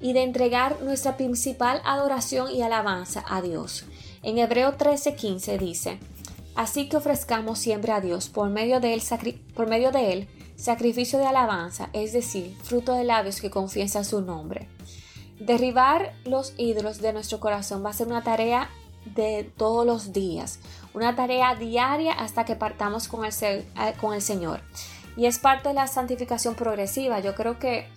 y 0.00 0.12
de 0.12 0.22
entregar 0.22 0.80
nuestra 0.82 1.16
principal 1.16 1.80
adoración 1.84 2.50
y 2.50 2.62
alabanza 2.62 3.24
a 3.28 3.42
Dios. 3.42 3.84
En 4.22 4.38
Hebreo 4.38 4.76
13:15 4.76 5.58
dice, 5.58 5.98
Así 6.54 6.88
que 6.88 6.96
ofrezcamos 6.96 7.58
siempre 7.58 7.92
a 7.92 8.00
Dios 8.00 8.28
por 8.28 8.50
medio, 8.50 8.80
de 8.80 8.94
él, 8.94 9.02
por 9.54 9.68
medio 9.68 9.92
de 9.92 10.12
él 10.12 10.28
sacrificio 10.60 11.18
de 11.18 11.26
alabanza, 11.26 11.88
es 11.92 12.12
decir, 12.12 12.54
fruto 12.62 12.94
de 12.94 13.04
labios 13.04 13.40
que 13.40 13.50
confiesan 13.50 14.04
su 14.04 14.20
nombre. 14.20 14.68
Derribar 15.38 16.12
los 16.24 16.52
ídolos 16.58 17.00
de 17.00 17.14
nuestro 17.14 17.40
corazón 17.40 17.82
va 17.84 17.90
a 17.90 17.94
ser 17.94 18.08
una 18.08 18.22
tarea 18.22 18.68
de 19.14 19.50
todos 19.56 19.86
los 19.86 20.12
días, 20.12 20.58
una 20.92 21.16
tarea 21.16 21.54
diaria 21.54 22.12
hasta 22.12 22.44
que 22.44 22.56
partamos 22.56 23.08
con 23.08 23.24
el, 23.24 23.32
eh, 23.42 23.64
con 23.98 24.12
el 24.12 24.20
Señor. 24.20 24.60
Y 25.16 25.24
es 25.24 25.38
parte 25.38 25.70
de 25.70 25.74
la 25.74 25.86
santificación 25.86 26.54
progresiva. 26.54 27.20
Yo 27.20 27.34
creo 27.34 27.58
que 27.58 27.88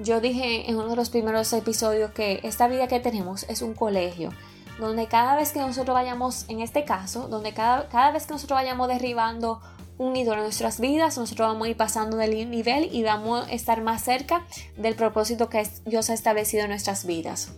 yo 0.00 0.20
dije 0.20 0.68
en 0.68 0.76
uno 0.76 0.88
de 0.88 0.96
los 0.96 1.10
primeros 1.10 1.52
episodios 1.52 2.10
que 2.10 2.40
esta 2.42 2.66
vida 2.66 2.88
que 2.88 2.98
tenemos 2.98 3.44
es 3.44 3.62
un 3.62 3.74
colegio 3.74 4.30
donde 4.78 5.06
cada 5.06 5.34
vez 5.36 5.52
que 5.52 5.58
nosotros 5.58 5.94
vayamos, 5.94 6.44
en 6.48 6.60
este 6.60 6.84
caso, 6.84 7.28
donde 7.28 7.52
cada, 7.52 7.88
cada 7.88 8.12
vez 8.12 8.26
que 8.26 8.32
nosotros 8.32 8.56
vayamos 8.56 8.86
derribando 8.88 9.60
un 9.98 10.16
ídolo 10.16 10.38
en 10.38 10.44
nuestras 10.44 10.80
vidas, 10.80 11.18
nosotros 11.18 11.48
vamos 11.48 11.66
a 11.66 11.70
ir 11.70 11.76
pasando 11.76 12.16
del 12.16 12.48
nivel 12.50 12.88
y 12.92 13.02
vamos 13.02 13.46
a 13.46 13.52
estar 13.52 13.82
más 13.82 14.02
cerca 14.02 14.46
del 14.76 14.94
propósito 14.94 15.48
que 15.48 15.68
Dios 15.84 16.08
ha 16.08 16.14
establecido 16.14 16.64
en 16.64 16.70
nuestras 16.70 17.04
vidas. 17.04 17.50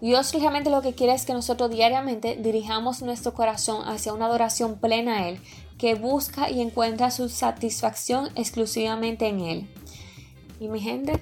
Dios 0.00 0.32
realmente 0.32 0.70
lo 0.70 0.82
que 0.82 0.94
quiere 0.94 1.14
es 1.14 1.24
que 1.24 1.32
nosotros 1.32 1.70
diariamente 1.70 2.36
dirijamos 2.36 3.02
nuestro 3.02 3.34
corazón 3.34 3.88
hacia 3.88 4.12
una 4.12 4.26
adoración 4.26 4.78
plena 4.78 5.18
a 5.18 5.28
Él, 5.28 5.40
que 5.78 5.94
busca 5.94 6.50
y 6.50 6.60
encuentra 6.60 7.10
su 7.10 7.28
satisfacción 7.28 8.30
exclusivamente 8.34 9.26
en 9.26 9.40
Él. 9.40 9.70
Y 10.60 10.68
mi 10.68 10.80
gente, 10.80 11.18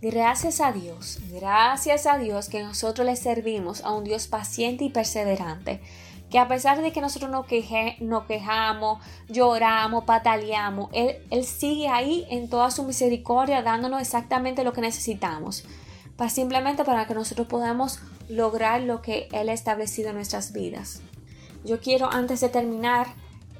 gracias 0.00 0.60
a 0.60 0.72
Dios, 0.72 1.18
gracias 1.32 2.06
a 2.06 2.18
Dios 2.18 2.48
que 2.48 2.62
nosotros 2.62 3.06
le 3.06 3.16
servimos 3.16 3.82
a 3.82 3.92
un 3.92 4.04
Dios 4.04 4.28
paciente 4.28 4.84
y 4.84 4.90
perseverante, 4.90 5.80
que 6.30 6.38
a 6.38 6.48
pesar 6.48 6.82
de 6.82 6.92
que 6.92 7.00
nosotros 7.00 7.30
nos, 7.30 7.46
quejamos, 7.46 8.98
lloramos, 9.28 10.04
pataleamos, 10.04 10.90
él, 10.92 11.16
él 11.30 11.44
sigue 11.44 11.88
ahí 11.88 12.26
en 12.30 12.50
toda 12.50 12.70
su 12.70 12.84
misericordia 12.84 13.62
dándonos 13.62 14.00
exactamente 14.00 14.64
lo 14.64 14.72
que 14.72 14.80
necesitamos, 14.80 15.64
para 16.16 16.30
simplemente 16.30 16.84
para 16.84 17.06
que 17.06 17.14
nosotros 17.14 17.46
podamos 17.46 18.00
lograr 18.28 18.82
lo 18.82 19.00
que 19.00 19.28
Él 19.32 19.48
ha 19.48 19.52
establecido 19.52 20.10
en 20.10 20.16
nuestras 20.16 20.52
vidas. 20.52 21.00
Yo 21.64 21.80
quiero 21.80 22.10
antes 22.12 22.40
de 22.40 22.48
terminar 22.48 23.06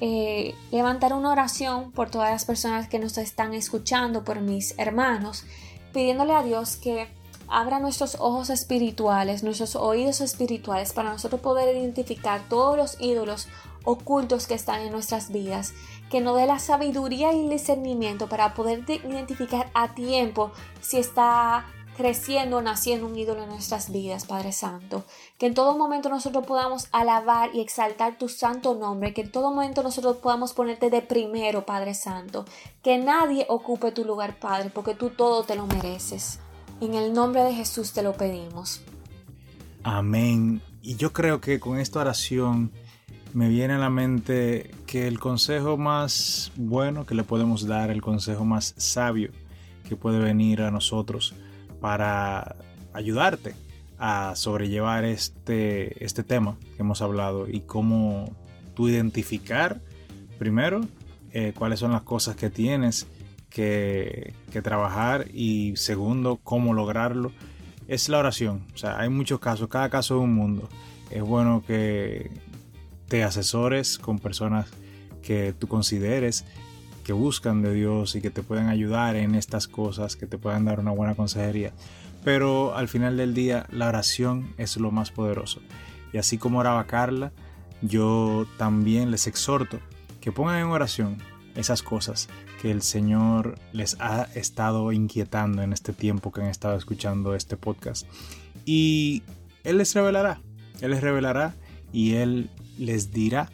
eh, 0.01 0.55
levantar 0.71 1.13
una 1.13 1.33
oración 1.33 1.91
por 1.91 2.09
todas 2.09 2.31
las 2.31 2.45
personas 2.45 2.89
que 2.89 3.01
nos 3.01 3.19
están 3.19 3.53
escuchando, 3.53 4.25
por 4.25 4.41
mis 4.41 4.79
hermanos, 4.79 5.45
pidiéndole 5.93 6.35
a 6.35 6.43
Dios 6.43 6.77
que 6.77 7.09
abra 7.49 7.79
nuestros 7.79 8.17
ojos 8.21 8.51
espirituales, 8.51 9.43
nuestros 9.43 9.77
oídos 9.77 10.21
espirituales, 10.21 10.93
para 10.93 11.11
nosotros 11.11 11.41
poder 11.41 11.77
identificar 11.77 12.49
todos 12.49 12.77
los 12.77 13.01
ídolos 13.01 13.49
ocultos 13.85 14.47
que 14.47 14.55
están 14.55 14.83
en 14.83 14.93
nuestras 14.93 15.31
vidas, 15.31 15.73
que 16.11 16.21
nos 16.21 16.37
dé 16.37 16.47
la 16.47 16.59
sabiduría 16.59 17.33
y 17.33 17.41
el 17.41 17.51
discernimiento 17.51 18.29
para 18.29 18.55
poder 18.55 18.85
identificar 18.89 19.71
a 19.75 19.95
tiempo 19.95 20.53
si 20.81 20.99
está 20.99 21.67
creciendo, 21.97 22.63
naciendo 22.63 23.07
un 23.07 23.19
ídolo 23.19 23.43
en 23.43 23.49
nuestras 23.49 23.91
vidas, 23.91 24.25
Padre 24.25 24.53
Santo. 24.53 25.05
Que 25.37 25.47
en 25.47 25.55
todo 25.55 25.77
momento 25.77 26.09
nosotros 26.09 26.47
podamos 26.47 26.87
alabar 26.93 27.51
y 27.53 27.61
exaltar 27.61 28.19
tu 28.19 28.29
santo 28.29 28.77
nombre, 28.77 29.13
que 29.13 29.23
en 29.23 29.33
todo 29.33 29.51
momento 29.51 29.83
nosotros 29.83 30.19
podamos 30.19 30.53
ponerte 30.53 30.91
de 30.91 31.03
primero, 31.03 31.67
Padre 31.67 31.95
Santo. 31.95 32.45
Que 32.83 32.99
nadie 32.99 33.47
ocupe 33.49 33.91
tu 33.91 34.05
lugar, 34.05 34.39
Padre, 34.39 34.71
porque 34.71 34.95
tú 34.95 35.11
todo 35.11 35.43
te 35.43 35.57
lo 35.57 35.67
mereces. 35.67 36.39
En 36.81 36.95
el 36.95 37.13
nombre 37.13 37.43
de 37.43 37.53
Jesús 37.53 37.93
te 37.93 38.03
lo 38.03 38.13
pedimos. 38.13 38.83
Amén. 39.83 40.61
Y 40.81 40.97
yo 40.97 41.13
creo 41.13 41.41
que 41.41 41.59
con 41.59 41.79
esta 41.79 42.01
oración 42.01 42.71
me 43.35 43.49
viene 43.49 43.75
a 43.75 43.79
la 43.79 43.91
mente 43.91 44.71
que 44.87 45.09
el 45.09 45.19
consejo 45.19 45.77
más 45.77 46.53
bueno 46.57 47.05
que 47.05 47.15
le 47.15 47.25
podemos 47.25 47.67
dar, 47.67 47.91
el 47.91 48.01
consejo 48.01 48.45
más 48.45 48.75
sabio 48.77 49.31
que 49.89 49.97
puede 49.97 50.19
venir 50.19 50.63
a 50.63 50.71
nosotros, 50.71 51.35
para 51.81 52.57
ayudarte 52.93 53.55
a 53.99 54.35
sobrellevar 54.37 55.05
este, 55.05 56.05
este 56.05 56.23
tema 56.23 56.57
que 56.77 56.83
hemos 56.83 57.03
hablado 57.03 57.49
y 57.49 57.61
cómo 57.61 58.37
tú 58.75 58.89
identificar 58.89 59.81
primero 60.39 60.83
eh, 61.33 61.53
cuáles 61.57 61.81
son 61.81 61.93
las 61.93 62.03
cosas 62.03 62.37
que 62.37 62.51
tienes 62.51 63.07
que, 63.51 64.35
trabajar 64.63 65.27
y 65.33 65.77
segundo 65.77 66.41
cómo 66.43 66.75
lograrlo 66.75 67.33
es 67.87 68.09
la 68.09 68.19
oración. 68.19 68.65
O 68.75 68.79
sea, 68.79 68.99
hay 68.99 69.09
muchos 69.09 69.41
casos, 69.41 69.69
cada 69.69 69.89
caso 69.89 70.17
es 70.17 70.25
un 70.25 70.35
mundo. 70.35 70.69
Es 71.11 71.23
bueno 71.23 71.63
que 71.67 72.31
te 73.09 73.25
asesores 73.25 73.99
con 73.99 74.19
personas 74.19 74.69
que 75.23 75.55
tú 75.59 75.69
consideres 75.69 76.45
que 77.05 77.13
buscan 77.15 77.63
de 77.63 77.73
Dios 77.73 78.17
y 78.17 78.21
que 78.21 78.29
te 78.29 78.43
pueden 78.43 78.69
ayudar 78.69 79.17
en 79.17 79.35
estas 79.35 79.67
cosas, 79.67 80.15
que 80.15 80.27
te 80.27 80.37
puedan 80.37 80.67
dar 80.67 80.79
una 80.79 80.91
buena 80.91 81.15
consejería. 81.15 81.73
Pero 82.23 82.77
al 82.77 82.89
final 82.89 83.17
del 83.17 83.33
día 83.33 83.67
la 83.71 83.89
oración 83.89 84.53
es 84.59 84.77
lo 84.77 84.91
más 84.91 85.11
poderoso. 85.11 85.61
Y 86.13 86.19
así 86.19 86.37
como 86.37 86.59
oraba 86.59 86.87
Carla, 86.87 87.33
yo 87.81 88.47
también 88.59 89.11
les 89.11 89.27
exhorto 89.27 89.79
que 90.21 90.33
pongan 90.33 90.59
en 90.59 90.67
oración 90.67 91.17
esas 91.55 91.83
cosas 91.83 92.29
que 92.61 92.71
el 92.71 92.83
Señor 92.83 93.59
les 93.73 93.97
ha 94.01 94.25
estado 94.35 94.93
inquietando 94.93 95.63
en 95.63 95.73
este 95.73 95.93
tiempo 95.93 96.33
que 96.33 96.41
han 96.41 96.49
estado 96.49 96.77
escuchando 96.77 97.35
este 97.35 97.57
podcast. 97.57 98.07
Y 98.65 99.23
Él 99.65 99.79
les 99.79 99.95
revelará, 99.95 100.41
Él 100.81 100.91
les 100.91 101.01
revelará 101.01 101.55
y 101.93 102.15
Él 102.15 102.51
les 102.79 103.13
dirá 103.13 103.51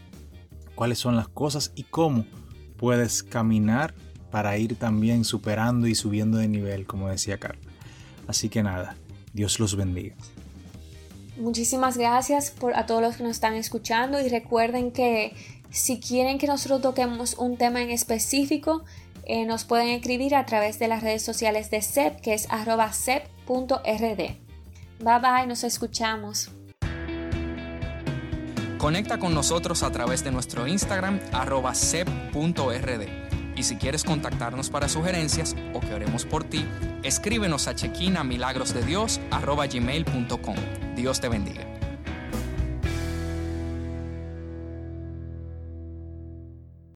cuáles 0.75 0.99
son 0.99 1.17
las 1.17 1.29
cosas 1.29 1.73
y 1.75 1.85
cómo 1.85 2.25
puedes 2.77 3.23
caminar 3.23 3.95
para 4.31 4.57
ir 4.59 4.77
también 4.77 5.25
superando 5.25 5.87
y 5.87 5.95
subiendo 5.95 6.39
de 6.39 6.49
nivel, 6.49 6.87
como 6.87 7.09
decía 7.09 7.39
Carla. 7.39 7.63
Así 8.27 8.49
que 8.49 8.63
nada, 8.63 8.97
Dios 9.33 9.61
los 9.61 9.77
bendiga. 9.77 10.17
Muchísimas 11.37 11.97
gracias 11.97 12.55
a 12.75 12.87
todos 12.87 13.03
los 13.03 13.17
que 13.17 13.25
nos 13.25 13.33
están 13.33 13.55
escuchando 13.55 14.21
y 14.21 14.29
recuerden 14.29 14.93
que 14.93 15.35
si 15.75 15.99
quieren 15.99 16.39
que 16.39 16.47
nosotros 16.47 16.81
toquemos 16.81 17.35
un 17.35 17.57
tema 17.57 17.83
en 17.83 17.91
específico, 17.91 18.85
eh, 19.25 19.45
nos 19.45 19.65
pueden 19.65 19.89
escribir 19.89 20.37
a 20.37 20.47
través 20.47 20.79
de 20.79 20.87
las 20.87 21.03
redes 21.03 21.23
sociales 21.23 21.69
de 21.71 21.83
CEP, 21.83 22.21
que 22.21 22.33
es 22.33 22.47
arroba 22.49 22.93
cep.rd. 22.93 24.37
Bye 25.01 25.19
bye, 25.21 25.47
nos 25.49 25.65
escuchamos. 25.65 26.53
Conecta 28.79 29.19
con 29.19 29.35
nosotros 29.35 29.83
a 29.83 29.91
través 29.91 30.23
de 30.23 30.31
nuestro 30.31 30.69
Instagram 30.69 31.19
arroba 31.33 31.75
sep.rd. 31.75 33.09
Y 33.57 33.63
si 33.65 33.77
quieres 33.77 34.05
contactarnos 34.05 34.71
para 34.71 34.89
sugerencias 34.89 35.57
o 35.73 35.81
que 35.81 35.93
oremos 35.93 36.25
por 36.25 36.45
ti, 36.45 36.65
escríbenos 37.03 37.67
a 37.67 37.75
chequina 37.75 38.23
milagrosdedios 38.23 39.21
arroba 39.33 39.67
gmail.com. 39.67 40.57
Dios 40.95 41.21
te 41.21 41.29
bendiga. 41.29 41.67